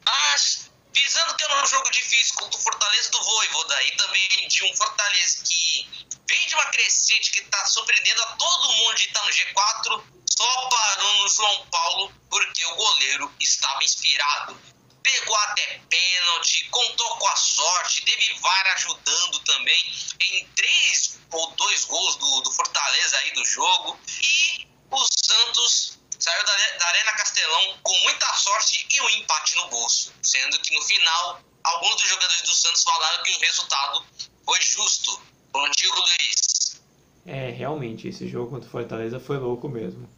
[0.05, 4.63] Mas, visando que era um jogo difícil contra o Fortaleza do Voivoda e também de
[4.63, 5.89] um Fortaleza que
[6.27, 10.03] vem de uma crescente que está surpreendendo a todo mundo de estar tá no G4,
[10.37, 14.59] só parou no João Paulo porque o goleiro estava inspirado.
[15.03, 21.85] Pegou até pênalti, contou com a sorte, teve VAR ajudando também em três ou dois
[21.85, 23.99] gols do, do Fortaleza aí do jogo.
[24.21, 29.67] E o Santos saiu da, da Arena Castelão com muita sorte e um empate no
[29.67, 30.13] bolso.
[30.21, 34.05] Sendo que no final, alguns dos jogadores do Santos falaram que o resultado
[34.45, 35.21] foi justo.
[35.51, 36.81] Contigo, Luiz.
[37.25, 40.09] É, realmente, esse jogo contra o Fortaleza foi louco mesmo.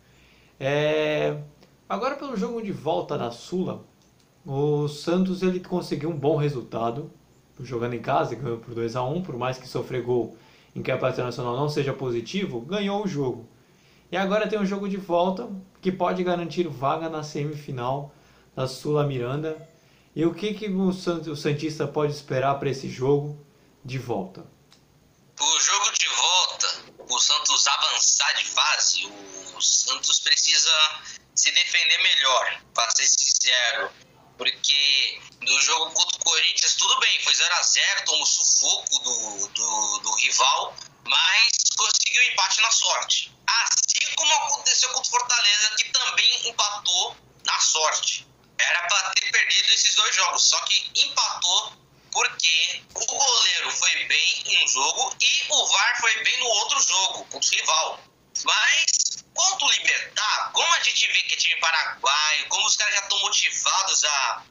[0.60, 1.42] É...
[1.90, 3.84] Agora pelo jogo de volta da Sula,
[4.46, 7.12] o Santos ele conseguiu um bom resultado,
[7.60, 10.38] jogando em casa, ganhou por 2 a 1 por mais que sofrer gol
[10.76, 13.50] em campeonato nacional não seja positivo, ganhou o jogo.
[14.12, 15.50] E agora tem um jogo de volta
[15.86, 18.12] que pode garantir vaga na semifinal
[18.56, 19.70] da Sula Miranda.
[20.16, 23.38] E o que, que o, Santista pode esperar para esse jogo
[23.84, 24.44] de volta?
[25.40, 29.06] O jogo de volta, o Santos avançar de fase,
[29.56, 30.72] o Santos precisa
[31.36, 33.92] se defender melhor, para ser sincero.
[34.40, 40.16] Porque no jogo contra o Corinthians, tudo bem, foi 0x0, tomou sufoco do, do, do
[40.16, 43.35] rival, mas conseguiu empate na sorte.
[43.48, 48.28] Assim como aconteceu contra o Fortaleza, que também empatou na sorte.
[48.58, 54.44] Era para ter perdido esses dois jogos, só que empatou porque o goleiro foi bem
[54.48, 58.00] em um jogo e o VAR foi bem no outro jogo, contra o rival.
[58.44, 63.02] Mas, quanto Libertar, como a gente vê que é time paraguaio, como os caras já
[63.02, 64.44] estão motivados a,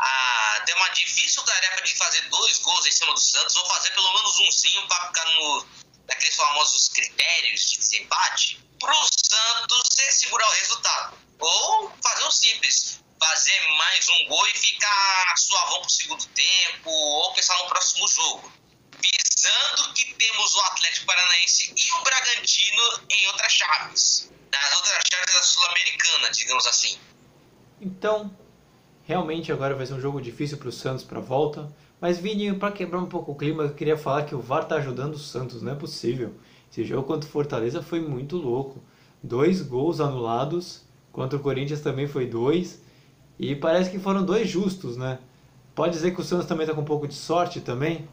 [0.00, 3.90] a ter uma difícil tarefa de fazer dois gols em cima do Santos, ou fazer
[3.90, 5.66] pelo menos umzinho para ficar no,
[6.12, 11.18] naqueles famosos critérios de desempate, pro Santos ser segurar o resultado.
[11.38, 17.32] Ou fazer o simples, fazer mais um gol e ficar suavão pro segundo tempo, ou
[17.34, 18.62] pensar no próximo jogo
[19.02, 25.34] visando que temos o Atlético Paranaense e o Bragantino em outras chaves, nas outras chaves
[25.34, 26.98] da Sul-Americana, digamos assim.
[27.80, 28.36] Então,
[29.04, 31.74] realmente agora vai ser um jogo difícil para o Santos para a volta.
[32.02, 34.74] Mas Vini, para quebrar um pouco o clima, eu queria falar que o VAR tá
[34.74, 36.34] ajudando o Santos, não é possível.
[36.68, 38.82] Esse jogo contra o Fortaleza foi muito louco.
[39.22, 42.80] Dois gols anulados, contra o Corinthians também foi dois.
[43.38, 45.20] E parece que foram dois justos, né?
[45.76, 48.08] Pode dizer que o Santos também está com um pouco de sorte também?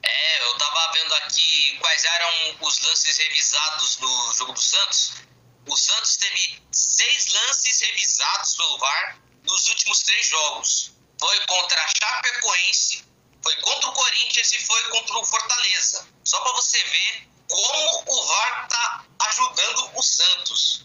[0.00, 5.14] É, eu tava vendo aqui quais eram os lances revisados no jogo do Santos,
[5.68, 11.01] o Santos teve seis lances revisados pelo VAR nos últimos três jogos.
[11.22, 13.04] Foi contra a Chapecoense,
[13.44, 16.08] foi contra o Corinthians e foi contra o Fortaleza.
[16.24, 20.84] Só para você ver como o VAR está ajudando o Santos.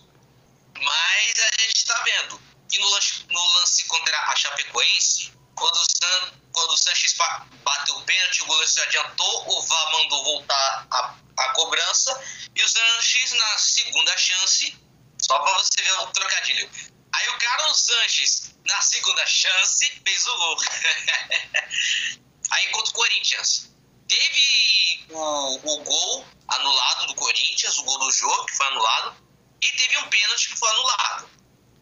[0.79, 5.85] Mas a gente está vendo que no lance, no lance contra a Chapecoense, quando o,
[5.85, 7.15] San, quando o Sanches
[7.63, 12.23] bateu o pênalti, o goleiro se adiantou, o VAR mandou voltar a, a cobrança
[12.55, 14.77] e o Sanches, na segunda chance,
[15.19, 16.96] só para você ver o trocadilho.
[17.13, 20.57] Aí o Carlos Sanches, na segunda chance, fez o gol.
[22.51, 23.69] Aí contra o Corinthians.
[24.07, 29.17] Teve o, o gol anulado do Corinthians, o gol do jogo, que foi anulado,
[29.61, 31.29] e teve um pênalti que foi anulado.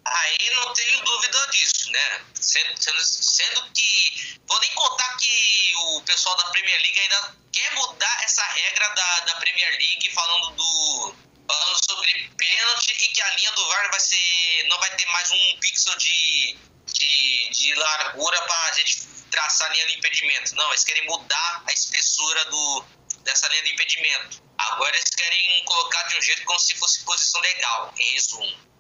[0.06, 2.26] Aí não tenho dúvida disso, né?
[2.36, 4.40] Sendo, sendo, sendo, que.
[4.48, 9.20] Vou nem contar que o pessoal da Premier League ainda quer mudar essa regra da,
[9.22, 11.16] da Premier League falando do.
[11.48, 14.66] Falando sobre pênalti e que a linha do VAR vai ser.
[14.70, 19.74] não vai ter mais um pixel de, de, de largura para a gente traçar a
[19.74, 20.56] linha de impedimento.
[20.56, 22.86] Não, eles querem mudar a espessura do,
[23.24, 24.44] dessa linha de impedimento.
[24.58, 28.76] Agora eles querem colocar de um jeito como se fosse posição legal, em resumo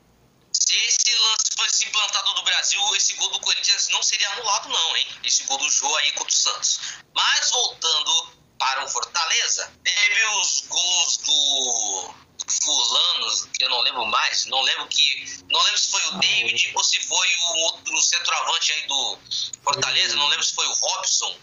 [0.68, 4.98] se esse lance fosse implantado no Brasil, esse gol do Corinthians não seria anulado, não,
[4.98, 5.08] hein?
[5.24, 6.80] Esse gol do Jô aí contra o Santos.
[7.14, 12.16] Mas voltando para o Fortaleza, teve os gols do,
[12.64, 15.26] fulano, que eu não lembro mais, não lembro que.
[15.50, 19.20] Não lembro se foi o David ou se foi o outro centroavante aí do
[19.64, 21.38] Fortaleza, não lembro se foi o Robson.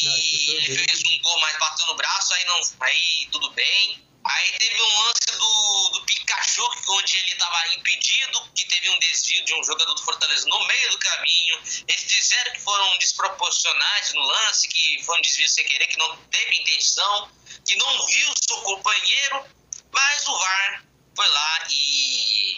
[0.00, 2.60] E ele fez um gol mais batendo no braço, aí não.
[2.80, 4.04] Aí tudo bem.
[4.26, 9.44] Aí teve um lance do, do Pikachu, onde ele estava impedido, que teve um desvio
[9.44, 11.62] de um jogador do Fortaleza no meio do caminho.
[11.86, 16.16] Eles disseram que foram desproporcionais no lance, que foi um desvio sem querer, que não
[16.28, 17.30] teve intenção,
[17.66, 19.44] que não viu seu companheiro,
[19.92, 20.84] mas o VAR
[21.14, 22.56] foi lá e.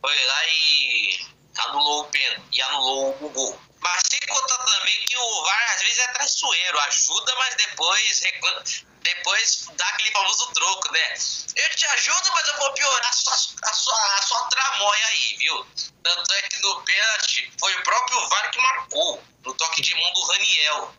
[0.00, 1.26] Foi lá e
[1.58, 3.60] anulou o pênalti e anulou o gol.
[3.80, 8.64] Mas sem contar também que o VAR às vezes é traiçoeiro, ajuda, mas depois reclama,
[9.02, 11.14] depois dá aquele famoso troco, né?
[11.56, 15.36] Eu te ajudo, mas eu vou piorar a sua, a sua, a sua tramóia aí,
[15.38, 15.66] viu?
[16.02, 20.12] Tanto é que no pênalti foi o próprio VAR que marcou, no toque de mão
[20.12, 20.94] do Raniel.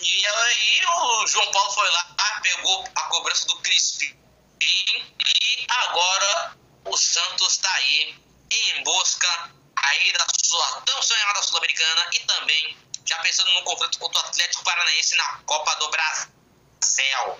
[0.00, 4.16] E aí o João Paulo foi lá, pegou a cobrança do Crispim
[4.60, 8.16] e agora o Santos está aí
[8.50, 14.22] em busca aí da sua tão sonhada Sul-Americana e também já pensando no confronto contra
[14.22, 16.37] o Atlético Paranaense na Copa do Brasil
[16.80, 17.38] céu.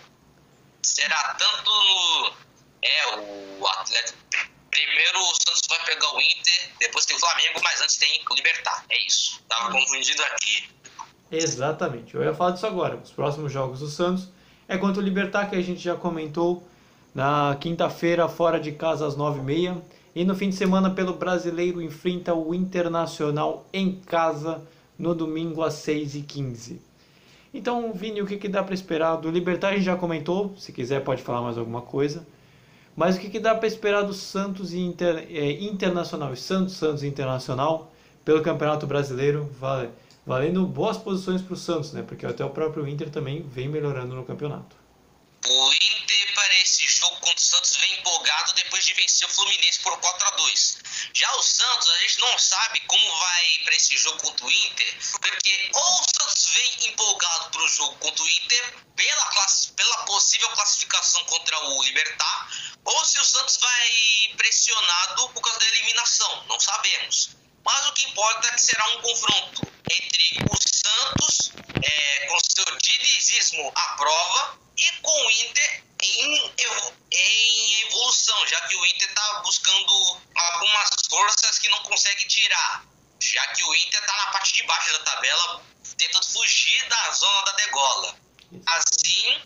[0.83, 2.33] Será tanto no.
[2.83, 3.17] É,
[3.59, 4.19] o Atlético.
[4.71, 8.35] Primeiro o Santos vai pegar o Inter, depois tem o Flamengo, mas antes tem o
[8.35, 8.85] Libertar.
[8.91, 9.43] É isso.
[9.49, 10.69] Tava confundido aqui.
[11.31, 12.15] Exatamente.
[12.15, 12.97] Eu ia falar disso agora.
[12.97, 14.29] Os próximos jogos do Santos
[14.69, 16.63] é contra o Libertar, que a gente já comentou
[17.15, 19.83] na quinta-feira, fora de casa, às 9h30.
[20.15, 24.63] E no fim de semana, pelo brasileiro, enfrenta o Internacional em casa
[24.99, 26.79] no domingo às 6h15.
[27.59, 29.71] Então, Vini, o que, que dá para esperar do Libertar?
[29.71, 32.25] A gente já comentou, se quiser pode falar mais alguma coisa.
[32.95, 37.03] Mas o que, que dá para esperar do Santos e Inter, é, Internacional, Santos, Santos
[37.03, 37.91] Internacional,
[38.25, 39.89] pelo Campeonato Brasileiro, vale,
[40.25, 42.05] valendo boas posições para o Santos, né?
[42.07, 44.77] Porque até o próprio Inter também vem melhorando no campeonato.
[45.45, 49.81] O Inter para esse jogo contra o Santos vem empolgado depois de vencer o Fluminense
[49.81, 50.79] por 4 a 2
[51.13, 54.99] Já o Santos, a gente não sabe como vai para esse jogo contra o Inter,
[55.21, 59.47] porque ou o Santos vem empolgado para o jogo contra o Inter pela,
[59.77, 62.49] pela possível classificação contra o Libertar,
[62.85, 67.31] ou se o Santos vai pressionado por causa da eliminação, não sabemos.
[67.65, 71.51] Mas o que importa é que será um confronto entre o Santos,
[71.83, 76.55] é, com seu dinizismo à prova, e com o Inter em,
[77.13, 82.85] em evolução, já que o Inter está buscando algumas forças que não consegue tirar.
[83.21, 85.65] Já que o Inter está na parte de baixo da tabela,
[85.97, 88.17] tentando fugir da zona da degola.
[88.67, 89.43] Assim,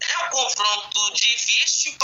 [0.00, 1.96] é um confronto difícil,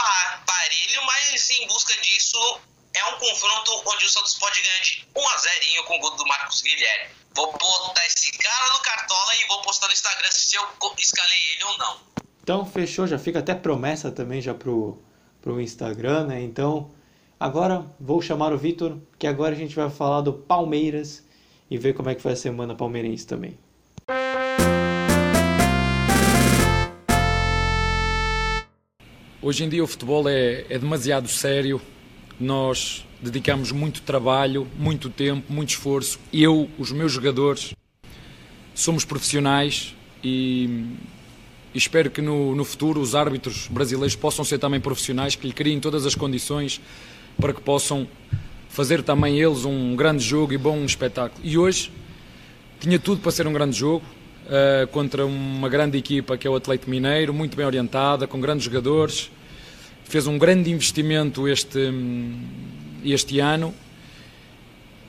[0.46, 2.60] parelho, mas em busca disso
[2.94, 6.10] é um confronto onde o Santos pode ganhar de 1 a 0 com o gol
[6.16, 7.14] do Marcos Guilherme.
[7.34, 11.64] Vou botar esse cara no cartola e vou postar no Instagram se eu escalei ele
[11.64, 12.12] ou não.
[12.42, 14.98] Então fechou, já fica até promessa também já pro,
[15.40, 16.42] pro Instagram, né?
[16.42, 16.90] Então
[17.38, 21.24] agora vou chamar o Vitor, que agora a gente vai falar do Palmeiras
[21.70, 23.56] e ver como é que foi a semana palmeirense também.
[29.40, 31.80] Hoje em dia o futebol é, é demasiado sério
[32.40, 36.18] nós dedicamos muito trabalho, muito tempo, muito esforço.
[36.32, 37.72] Eu, os meus jogadores,
[38.74, 40.96] somos profissionais e
[41.74, 45.52] e espero que no, no futuro os árbitros brasileiros possam ser também profissionais, que lhe
[45.52, 46.80] criem todas as condições
[47.40, 48.06] para que possam
[48.68, 51.40] fazer também eles um grande jogo e bom espetáculo.
[51.44, 51.90] E hoje
[52.80, 54.04] tinha tudo para ser um grande jogo
[54.46, 58.64] uh, contra uma grande equipa que é o Atlético Mineiro, muito bem orientada, com grandes
[58.64, 59.30] jogadores.
[60.04, 61.78] Fez um grande investimento este,
[63.04, 63.74] este ano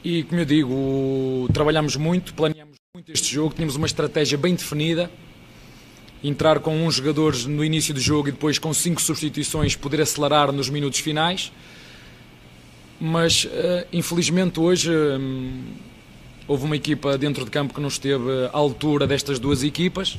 [0.04, 5.10] e, como eu digo, trabalhamos muito, planeamos muito este jogo, tínhamos uma estratégia bem definida.
[6.24, 10.52] Entrar com uns jogadores no início do jogo e depois com cinco substituições poder acelerar
[10.52, 11.52] nos minutos finais
[13.04, 15.62] mas uh, infelizmente hoje um,
[16.48, 20.18] houve uma equipa dentro de campo que não esteve à altura destas duas equipas.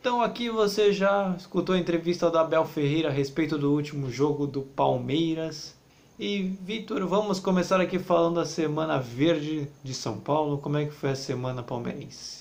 [0.00, 4.46] Então aqui você já escutou a entrevista da Abel Ferreira a respeito do último jogo
[4.46, 5.74] do Palmeiras.
[6.18, 10.56] E Vitor, vamos começar aqui falando da Semana Verde de São Paulo.
[10.56, 12.35] Como é que foi a semana palmeirense?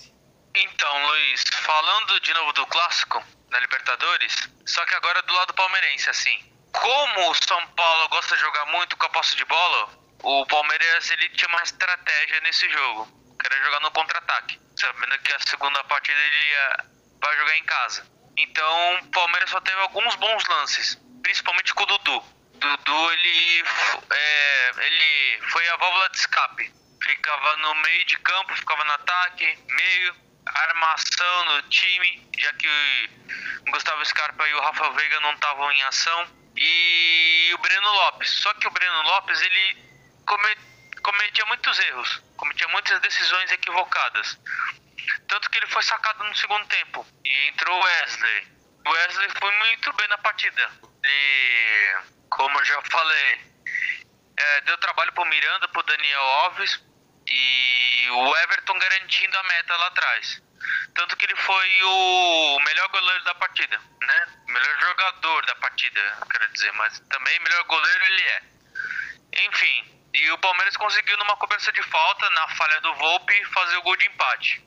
[0.57, 6.09] Então, Luiz, falando de novo do clássico na Libertadores, só que agora do lado palmeirense,
[6.09, 9.89] assim como o São Paulo gosta de jogar muito com a posse de bola,
[10.21, 13.07] o Palmeiras ele tinha uma estratégia nesse jogo,
[13.39, 16.85] que era jogar no contra-ataque, sabendo que a segunda partida ele ia,
[17.21, 18.05] vai jogar em casa.
[18.37, 22.23] Então o Palmeiras só teve alguns bons lances, principalmente com o Dudu.
[22.55, 23.63] Dudu ele,
[24.11, 29.57] é, ele foi a válvula de escape, ficava no meio de campo, ficava no ataque,
[29.67, 30.15] meio,
[30.55, 32.67] armação no time, já que
[33.67, 38.29] o Gustavo Scarpa e o Rafa Veiga não estavam em ação e o Breno Lopes.
[38.29, 39.85] Só que o Breno Lopes ele
[41.01, 44.39] cometia muitos erros, cometia muitas decisões equivocadas.
[45.27, 48.47] Tanto que ele foi sacado no segundo tempo e entrou o Wesley.
[48.85, 50.71] O Wesley foi muito bem na partida.
[51.03, 51.95] E,
[52.29, 53.39] como eu já falei,
[54.37, 56.83] é, deu trabalho pro Miranda, pro Daniel Alves
[57.27, 60.41] e o Everton garantindo a meta lá atrás.
[60.95, 64.27] Tanto que ele foi o melhor goleiro da partida, né?
[64.47, 68.43] Melhor jogador da partida, quero dizer, mas também melhor goleiro ele é.
[69.47, 73.81] Enfim, e o Palmeiras conseguiu numa cobrança de falta, na falha do Volpe, fazer o
[73.81, 74.63] gol de empate.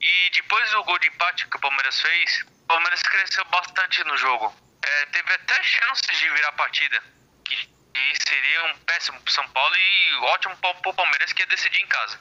[0.00, 4.16] E depois do gol de empate que o Palmeiras fez, o Palmeiras cresceu bastante no
[4.18, 4.54] jogo.
[4.84, 7.02] É, teve até chances de virar a partida,
[7.44, 11.46] que, que seria um péssimo para São Paulo e ótimo para o Palmeiras que ia
[11.46, 12.20] decidir em casa.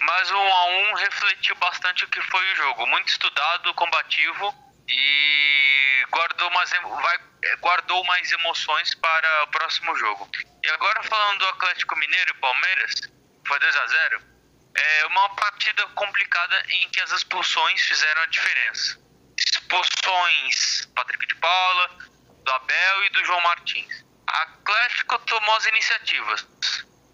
[0.00, 2.86] Mas o 1 a 1 refletiu bastante o que foi o jogo.
[2.86, 4.54] Muito estudado, combativo
[4.88, 7.18] e guardou mais, vai,
[7.60, 10.28] guardou mais emoções para o próximo jogo.
[10.64, 12.94] E agora falando do Atlético Mineiro e Palmeiras,
[13.46, 14.38] foi 2 a 0
[14.74, 18.98] é uma partida complicada em que as expulsões fizeram a diferença.
[19.36, 21.88] Expulsões Patrick de Paula,
[22.44, 24.04] do Abel e do João Martins.
[24.26, 26.46] Atlético tomou as iniciativas,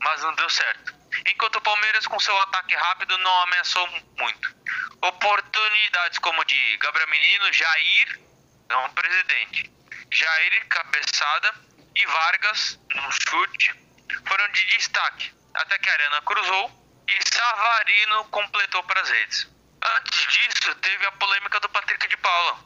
[0.01, 3.87] mas não deu certo enquanto o Palmeiras, com seu ataque rápido, não ameaçou
[4.19, 4.55] muito.
[5.03, 8.21] Oportunidades como de Gabriel Menino, Jair,
[8.69, 9.71] não presidente,
[10.11, 11.55] Jair, cabeçada
[11.95, 13.75] e Vargas, no chute,
[14.27, 19.49] foram de destaque, até que a Arena cruzou e Savarino completou para as redes.
[19.83, 22.59] Antes disso, teve a polêmica do Patrick de Paula,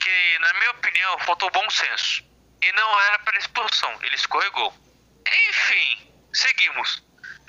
[0.00, 2.24] que, na minha opinião, faltou bom senso.
[2.62, 4.72] E não era para expulsão, ele escorregou.
[5.48, 7.02] Enfim, seguimos.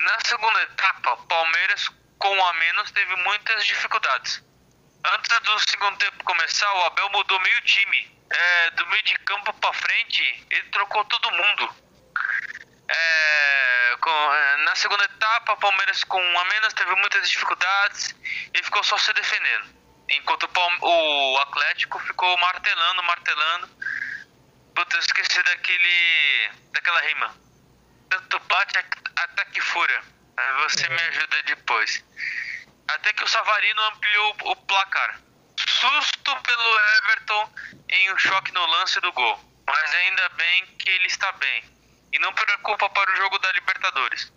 [0.04, 1.88] Na segunda etapa, Palmeiras
[2.18, 4.44] com a menos teve muitas dificuldades.
[5.02, 8.14] Antes do segundo tempo começar, o Abel mudou meio time.
[8.30, 11.74] É, do meio de campo para frente, ele trocou todo mundo.
[12.86, 18.14] É, com, é, na segunda etapa, Palmeiras com a menos teve muitas dificuldades
[18.52, 19.74] e ficou só se defendendo.
[20.10, 20.50] Enquanto
[20.82, 23.68] o, o Atlético ficou martelando, martelando.
[24.74, 26.50] Puta, eu esqueci daquele.
[26.72, 27.43] daquela rima
[28.14, 28.78] tanto bate
[29.16, 30.02] até que fura.
[30.62, 32.04] Você me ajuda depois.
[32.88, 35.20] Até que o Savarino ampliou o placar.
[35.68, 37.54] Susto pelo Everton
[37.88, 39.40] em um choque no lance do gol.
[39.66, 41.64] Mas ainda bem que ele está bem.
[42.12, 44.32] E não preocupa para o jogo da Libertadores.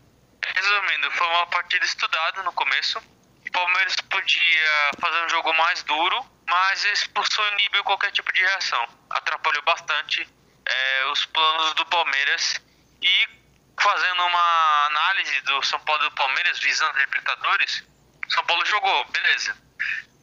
[0.55, 2.99] Resumindo, foi uma partida estudada no começo.
[2.99, 8.41] O Palmeiras podia fazer um jogo mais duro, mas a expulsão inibiu qualquer tipo de
[8.41, 8.87] reação.
[9.09, 10.27] Atrapalhou bastante
[10.65, 12.61] é, os planos do Palmeiras
[13.01, 13.36] e
[13.79, 17.83] fazendo uma análise do São Paulo e do Palmeiras visando a Libertadores,
[18.29, 19.55] São Paulo jogou, beleza.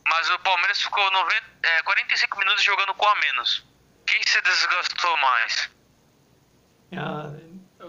[0.06, 3.64] Mas o Palmeiras ficou 90, é, 45 minutos jogando com a menos.
[4.06, 5.70] Quem se desgastou mais?
[6.96, 7.32] Ah,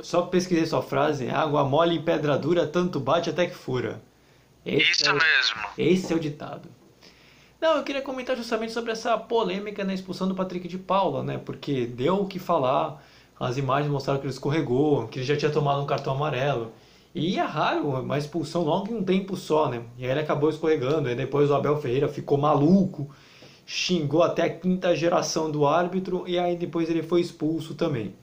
[0.02, 1.30] só pesquisei sua frase.
[1.30, 4.02] Água mole em pedra dura, tanto bate até que fura.
[4.66, 5.62] Esse Isso é o, mesmo.
[5.78, 6.70] Esse é o ditado.
[7.60, 11.38] Não, eu queria comentar justamente sobre essa polêmica na expulsão do Patrick de Paula, né?
[11.38, 13.02] Porque deu o que falar
[13.40, 16.72] as imagens mostraram que ele escorregou, que ele já tinha tomado um cartão amarelo.
[17.14, 19.84] E é raro uma expulsão logo em um tempo só, né?
[19.98, 23.10] E aí ele acabou escorregando, e depois o Abel Ferreira ficou maluco
[23.66, 28.14] xingou até a quinta geração do árbitro e aí depois ele foi expulso também.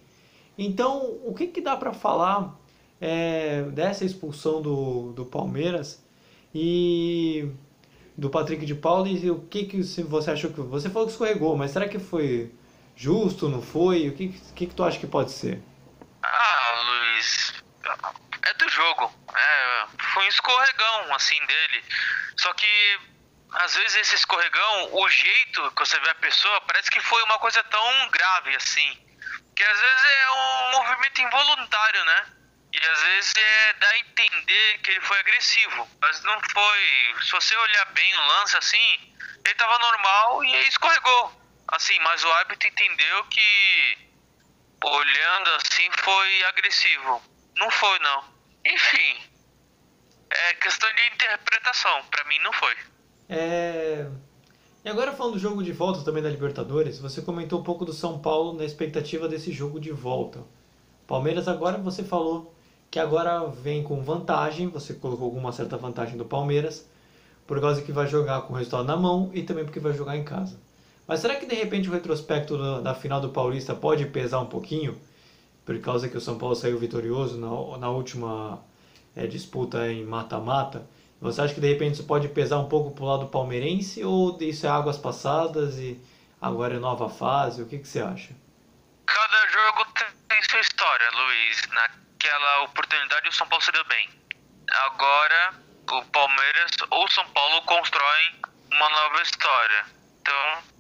[0.57, 2.59] Então, o que, que dá para falar
[3.01, 6.03] é, dessa expulsão do, do Palmeiras
[6.55, 7.49] e
[8.17, 10.61] do Patrick de Paula e o que, que você achou que.
[10.61, 12.53] Você falou que escorregou, mas será que foi
[13.03, 14.09] justo, não foi?
[14.09, 15.61] O que, que, que tu acha que pode ser?
[16.23, 17.53] Ah, Luiz,
[18.47, 19.13] é do jogo.
[19.35, 21.85] É, foi um escorregão assim dele.
[22.37, 23.01] Só que
[23.55, 27.41] às vezes esse escorregão, o jeito que você vê a pessoa, parece que foi uma
[27.41, 28.97] coisa tão grave assim.
[29.57, 32.27] Que às vezes é um movimento involuntário, né?
[32.73, 35.89] E às vezes é, dá a entender que ele foi agressivo.
[36.01, 37.15] Mas não foi.
[37.21, 41.42] Se você olhar bem o lance assim, ele tava normal e escorregou.
[41.73, 43.99] Assim, mas o árbitro entendeu que
[44.85, 47.23] olhando assim foi agressivo.
[47.57, 48.25] Não foi não.
[48.67, 49.23] Enfim.
[50.31, 52.05] É questão de interpretação.
[52.11, 52.77] Para mim não foi.
[53.31, 54.07] É.
[54.85, 57.93] E agora falando do jogo de volta também da Libertadores, você comentou um pouco do
[57.95, 60.45] São Paulo na expectativa desse jogo de volta.
[61.07, 62.55] Palmeiras agora você falou
[62.91, 66.87] que agora vem com vantagem, você colocou alguma certa vantagem do Palmeiras,
[67.47, 70.19] por causa que vai jogar com o resultado na mão e também porque vai jogar
[70.19, 70.61] em casa.
[71.07, 75.01] Mas será que de repente o retrospecto da final do Paulista pode pesar um pouquinho?
[75.65, 78.61] Por causa que o São Paulo saiu vitorioso na, na última
[79.15, 80.87] é, disputa em mata-mata.
[81.21, 84.67] Você acha que de repente isso pode pesar um pouco pro lado palmeirense ou isso
[84.67, 86.01] é águas passadas e
[86.41, 87.63] agora é nova fase?
[87.63, 88.35] O que, que você acha?
[89.07, 91.63] Cada jogo tem sua história, Luiz.
[91.73, 94.09] Na aquela oportunidade o São Paulo se deu bem.
[94.71, 95.55] Agora
[95.91, 98.35] o Palmeiras ou São Paulo constroem
[98.71, 99.87] uma nova história.
[100.21, 100.72] Então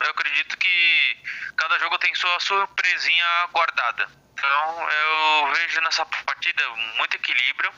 [0.00, 1.16] eu acredito que
[1.56, 4.08] cada jogo tem sua surpresinha guardada.
[4.32, 7.72] Então eu vejo nessa partida muito equilíbrio.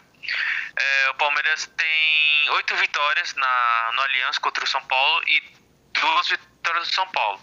[0.77, 5.41] É, o Palmeiras tem oito vitórias na, no Aliança contra o São Paulo e
[5.93, 7.41] duas vitórias do São Paulo.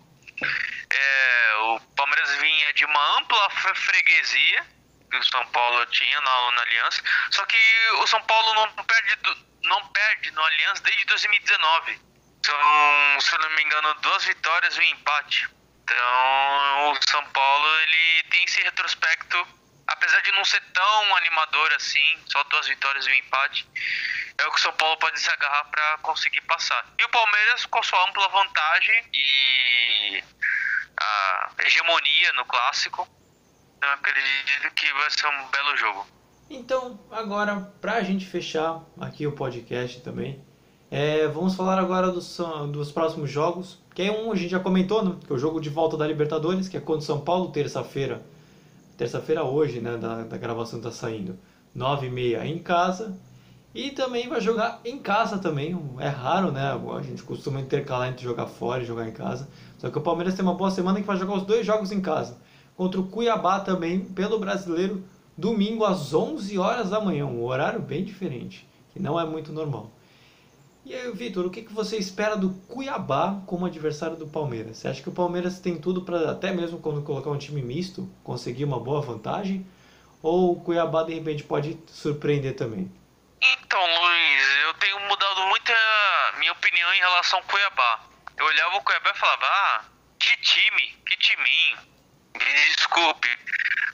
[0.92, 4.66] É, o Palmeiras vinha de uma ampla freguesia
[5.10, 7.02] que o São Paulo tinha na, na Aliança.
[7.32, 7.58] Só que
[8.02, 9.18] o São Paulo não perde,
[9.64, 12.09] não perde no Aliança desde 2019.
[12.46, 15.50] São, se eu não me engano, duas vitórias e um empate.
[15.84, 19.48] Então o São Paulo ele tem esse retrospecto,
[19.88, 23.68] apesar de não ser tão animador assim, só duas vitórias e um empate.
[24.38, 26.86] É o que o São Paulo pode se agarrar para conseguir passar.
[26.98, 30.24] E o Palmeiras com sua ampla vantagem e
[31.00, 33.08] a hegemonia no clássico
[33.82, 36.08] eu acredito que vai ser um belo jogo.
[36.50, 40.44] Então, agora, pra gente fechar aqui o podcast também,
[40.92, 42.40] é, vamos falar agora dos,
[42.72, 43.78] dos próximos jogos.
[43.94, 45.16] Que é um a gente já comentou, né?
[45.26, 48.22] Que é o jogo de volta da Libertadores, que é contra o São Paulo, terça-feira.
[48.98, 49.98] Terça-feira hoje, né?
[49.98, 51.38] Da, da gravação tá saindo.
[51.76, 53.18] 9h30 em casa.
[53.74, 55.78] E também vai jogar em casa também.
[56.00, 56.72] É raro, né?
[56.72, 59.48] A gente costuma intercalar entre jogar fora e jogar em casa.
[59.78, 62.02] Só que o Palmeiras tem uma boa semana que vai jogar os dois jogos em
[62.02, 62.38] casa
[62.80, 65.04] contra o Cuiabá também, pelo brasileiro,
[65.38, 69.92] domingo às 11 horas da manhã, um horário bem diferente, que não é muito normal.
[70.90, 74.78] E aí, Vitor, o que, você espera do Cuiabá como adversário do Palmeiras?
[74.78, 78.10] Você acha que o Palmeiras tem tudo para, até mesmo quando colocar um time misto,
[78.24, 79.70] conseguir uma boa vantagem?
[80.24, 82.92] Ou o Cuiabá, de repente, pode surpreender também?
[83.40, 88.00] Então, Luiz, eu tenho mudado muito a minha opinião em relação ao Cuiabá.
[88.36, 89.86] Eu olhava o Cuiabá e falava, ah,
[90.18, 91.78] que time, que timinho
[92.34, 93.30] me desculpe,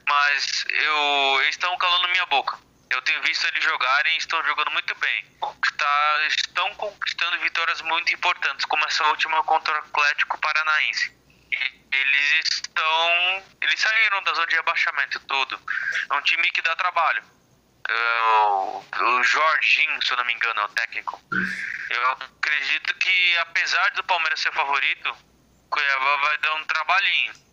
[0.08, 2.65] mas eu, eles estão calando minha boca.
[2.90, 5.26] Eu tenho visto eles jogarem e estão jogando muito bem.
[5.78, 11.14] Tá, estão conquistando vitórias muito importantes, como essa última contra o Atlético Paranaense.
[11.92, 13.44] eles estão.
[13.62, 15.60] Eles saíram da zona de abaixamento todo.
[16.10, 17.24] É um time que dá trabalho.
[17.88, 21.22] É, o, o Jorginho, se eu não me engano, é o técnico.
[21.90, 25.16] Eu acredito que, apesar do Palmeiras ser favorito,
[25.70, 27.45] Cuiabá vai dar um trabalhinho.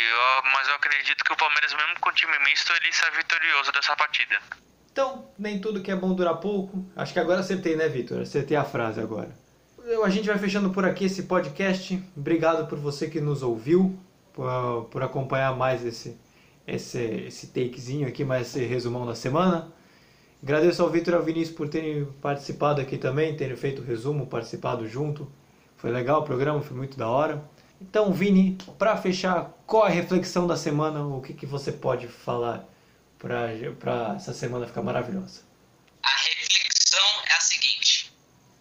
[0.00, 3.94] Eu, mas eu acredito que o Palmeiras, mesmo com time misto, ele sai vitorioso dessa
[3.96, 4.38] partida.
[4.92, 6.84] Então, nem tudo que é bom dura pouco.
[6.96, 8.22] Acho que agora acertei, né, Vitor?
[8.22, 9.30] Acertei a frase agora.
[10.04, 12.02] A gente vai fechando por aqui esse podcast.
[12.16, 13.98] Obrigado por você que nos ouviu,
[14.32, 16.18] por, por acompanhar mais esse,
[16.66, 19.72] esse, esse takezinho aqui, mais esse resumão da semana.
[20.42, 24.26] Agradeço ao Vitor e ao Vinícius por terem participado aqui também, terem feito o resumo,
[24.26, 25.30] participado junto.
[25.76, 27.44] Foi legal o programa, foi muito da hora.
[27.80, 31.02] Então, Vini, para fechar, qual a reflexão da semana?
[31.02, 32.68] O que, que você pode falar
[33.18, 35.42] para essa semana ficar maravilhosa?
[36.02, 38.12] A reflexão é a seguinte: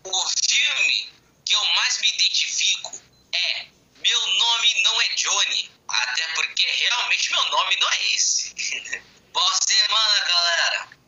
[0.05, 1.09] o filme
[1.43, 2.95] que eu mais me identifico
[3.33, 3.65] é
[4.01, 8.53] Meu Nome Não é Johnny, até porque realmente meu nome não é esse.
[9.33, 10.99] Boa semana, galera!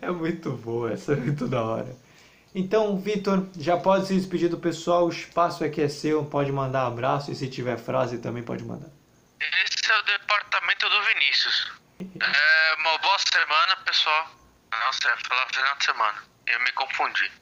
[0.00, 1.96] É muito boa, essa é muito da hora.
[2.54, 6.86] Então, Vitor, já pode se despedir do pessoal, o espaço aqui é seu, pode mandar
[6.86, 8.90] abraço e se tiver frase também pode mandar.
[9.40, 11.72] Esse é o departamento do Vinícius.
[12.00, 14.30] É uma boa semana, pessoal.
[14.70, 16.22] Nossa, ia falar final de semana.
[16.46, 17.32] Eu me confundi.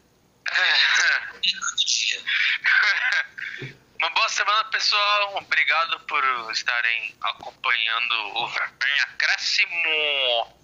[1.77, 2.21] Dia.
[4.01, 5.37] Uma boa semana, pessoal.
[5.37, 10.57] Obrigado por estarem acompanhando o Vermelho Acréscimo.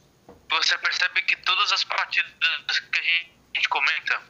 [0.49, 3.03] Você percebe que todas as partidas que a
[3.55, 4.23] gente comenta,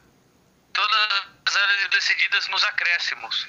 [0.76, 3.48] todas elas decididas nos acréscimos.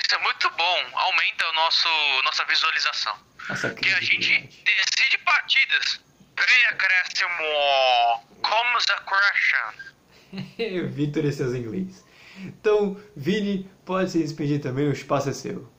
[0.00, 1.88] Isso é muito bom, aumenta o nosso
[2.24, 3.18] nossa visualização.
[3.48, 6.00] Nossa Que a gente decide partidas.
[6.36, 7.28] Vem acréscimo!
[8.42, 9.54] Comes a crush.
[10.94, 12.04] Vitor e seus inglês.
[12.36, 15.70] Então, Vini, pode se despedir também, o espaço é seu.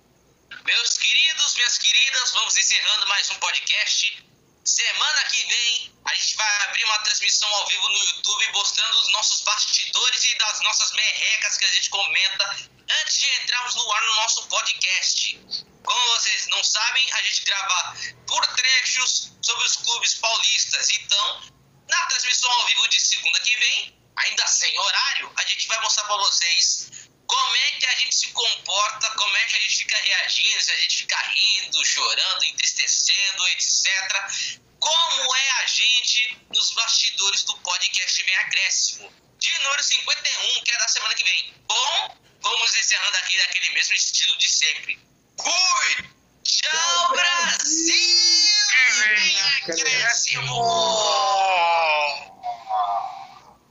[0.63, 4.22] Meus queridos, minhas queridas, vamos encerrando mais um podcast.
[4.65, 9.11] Semana que vem a gente vai abrir uma transmissão ao vivo no YouTube mostrando os
[9.11, 12.69] nossos bastidores e das nossas merrecas que a gente comenta
[13.01, 15.39] antes de entrarmos no ar no nosso podcast.
[15.83, 20.89] Como vocês não sabem, a gente grava por trechos sobre os clubes paulistas.
[20.91, 21.41] Então,
[21.89, 26.05] na transmissão ao vivo de segunda que vem, ainda sem horário, a gente vai mostrar
[26.05, 29.97] para vocês como é que a gente se comporta, como é que a gente fica
[29.97, 33.87] reagindo, se a gente fica rindo, chorando, entristecendo, etc.
[34.79, 39.11] Como é a gente nos bastidores do podcast Vem Acréscimo.
[39.39, 41.53] De número 51, que é da semana que vem.
[41.67, 44.99] Bom, vamos encerrando aqui naquele mesmo estilo de sempre.
[45.41, 46.09] Fui!
[46.43, 48.67] Tchau, Brasil!
[49.07, 50.53] Vem Acréscimo!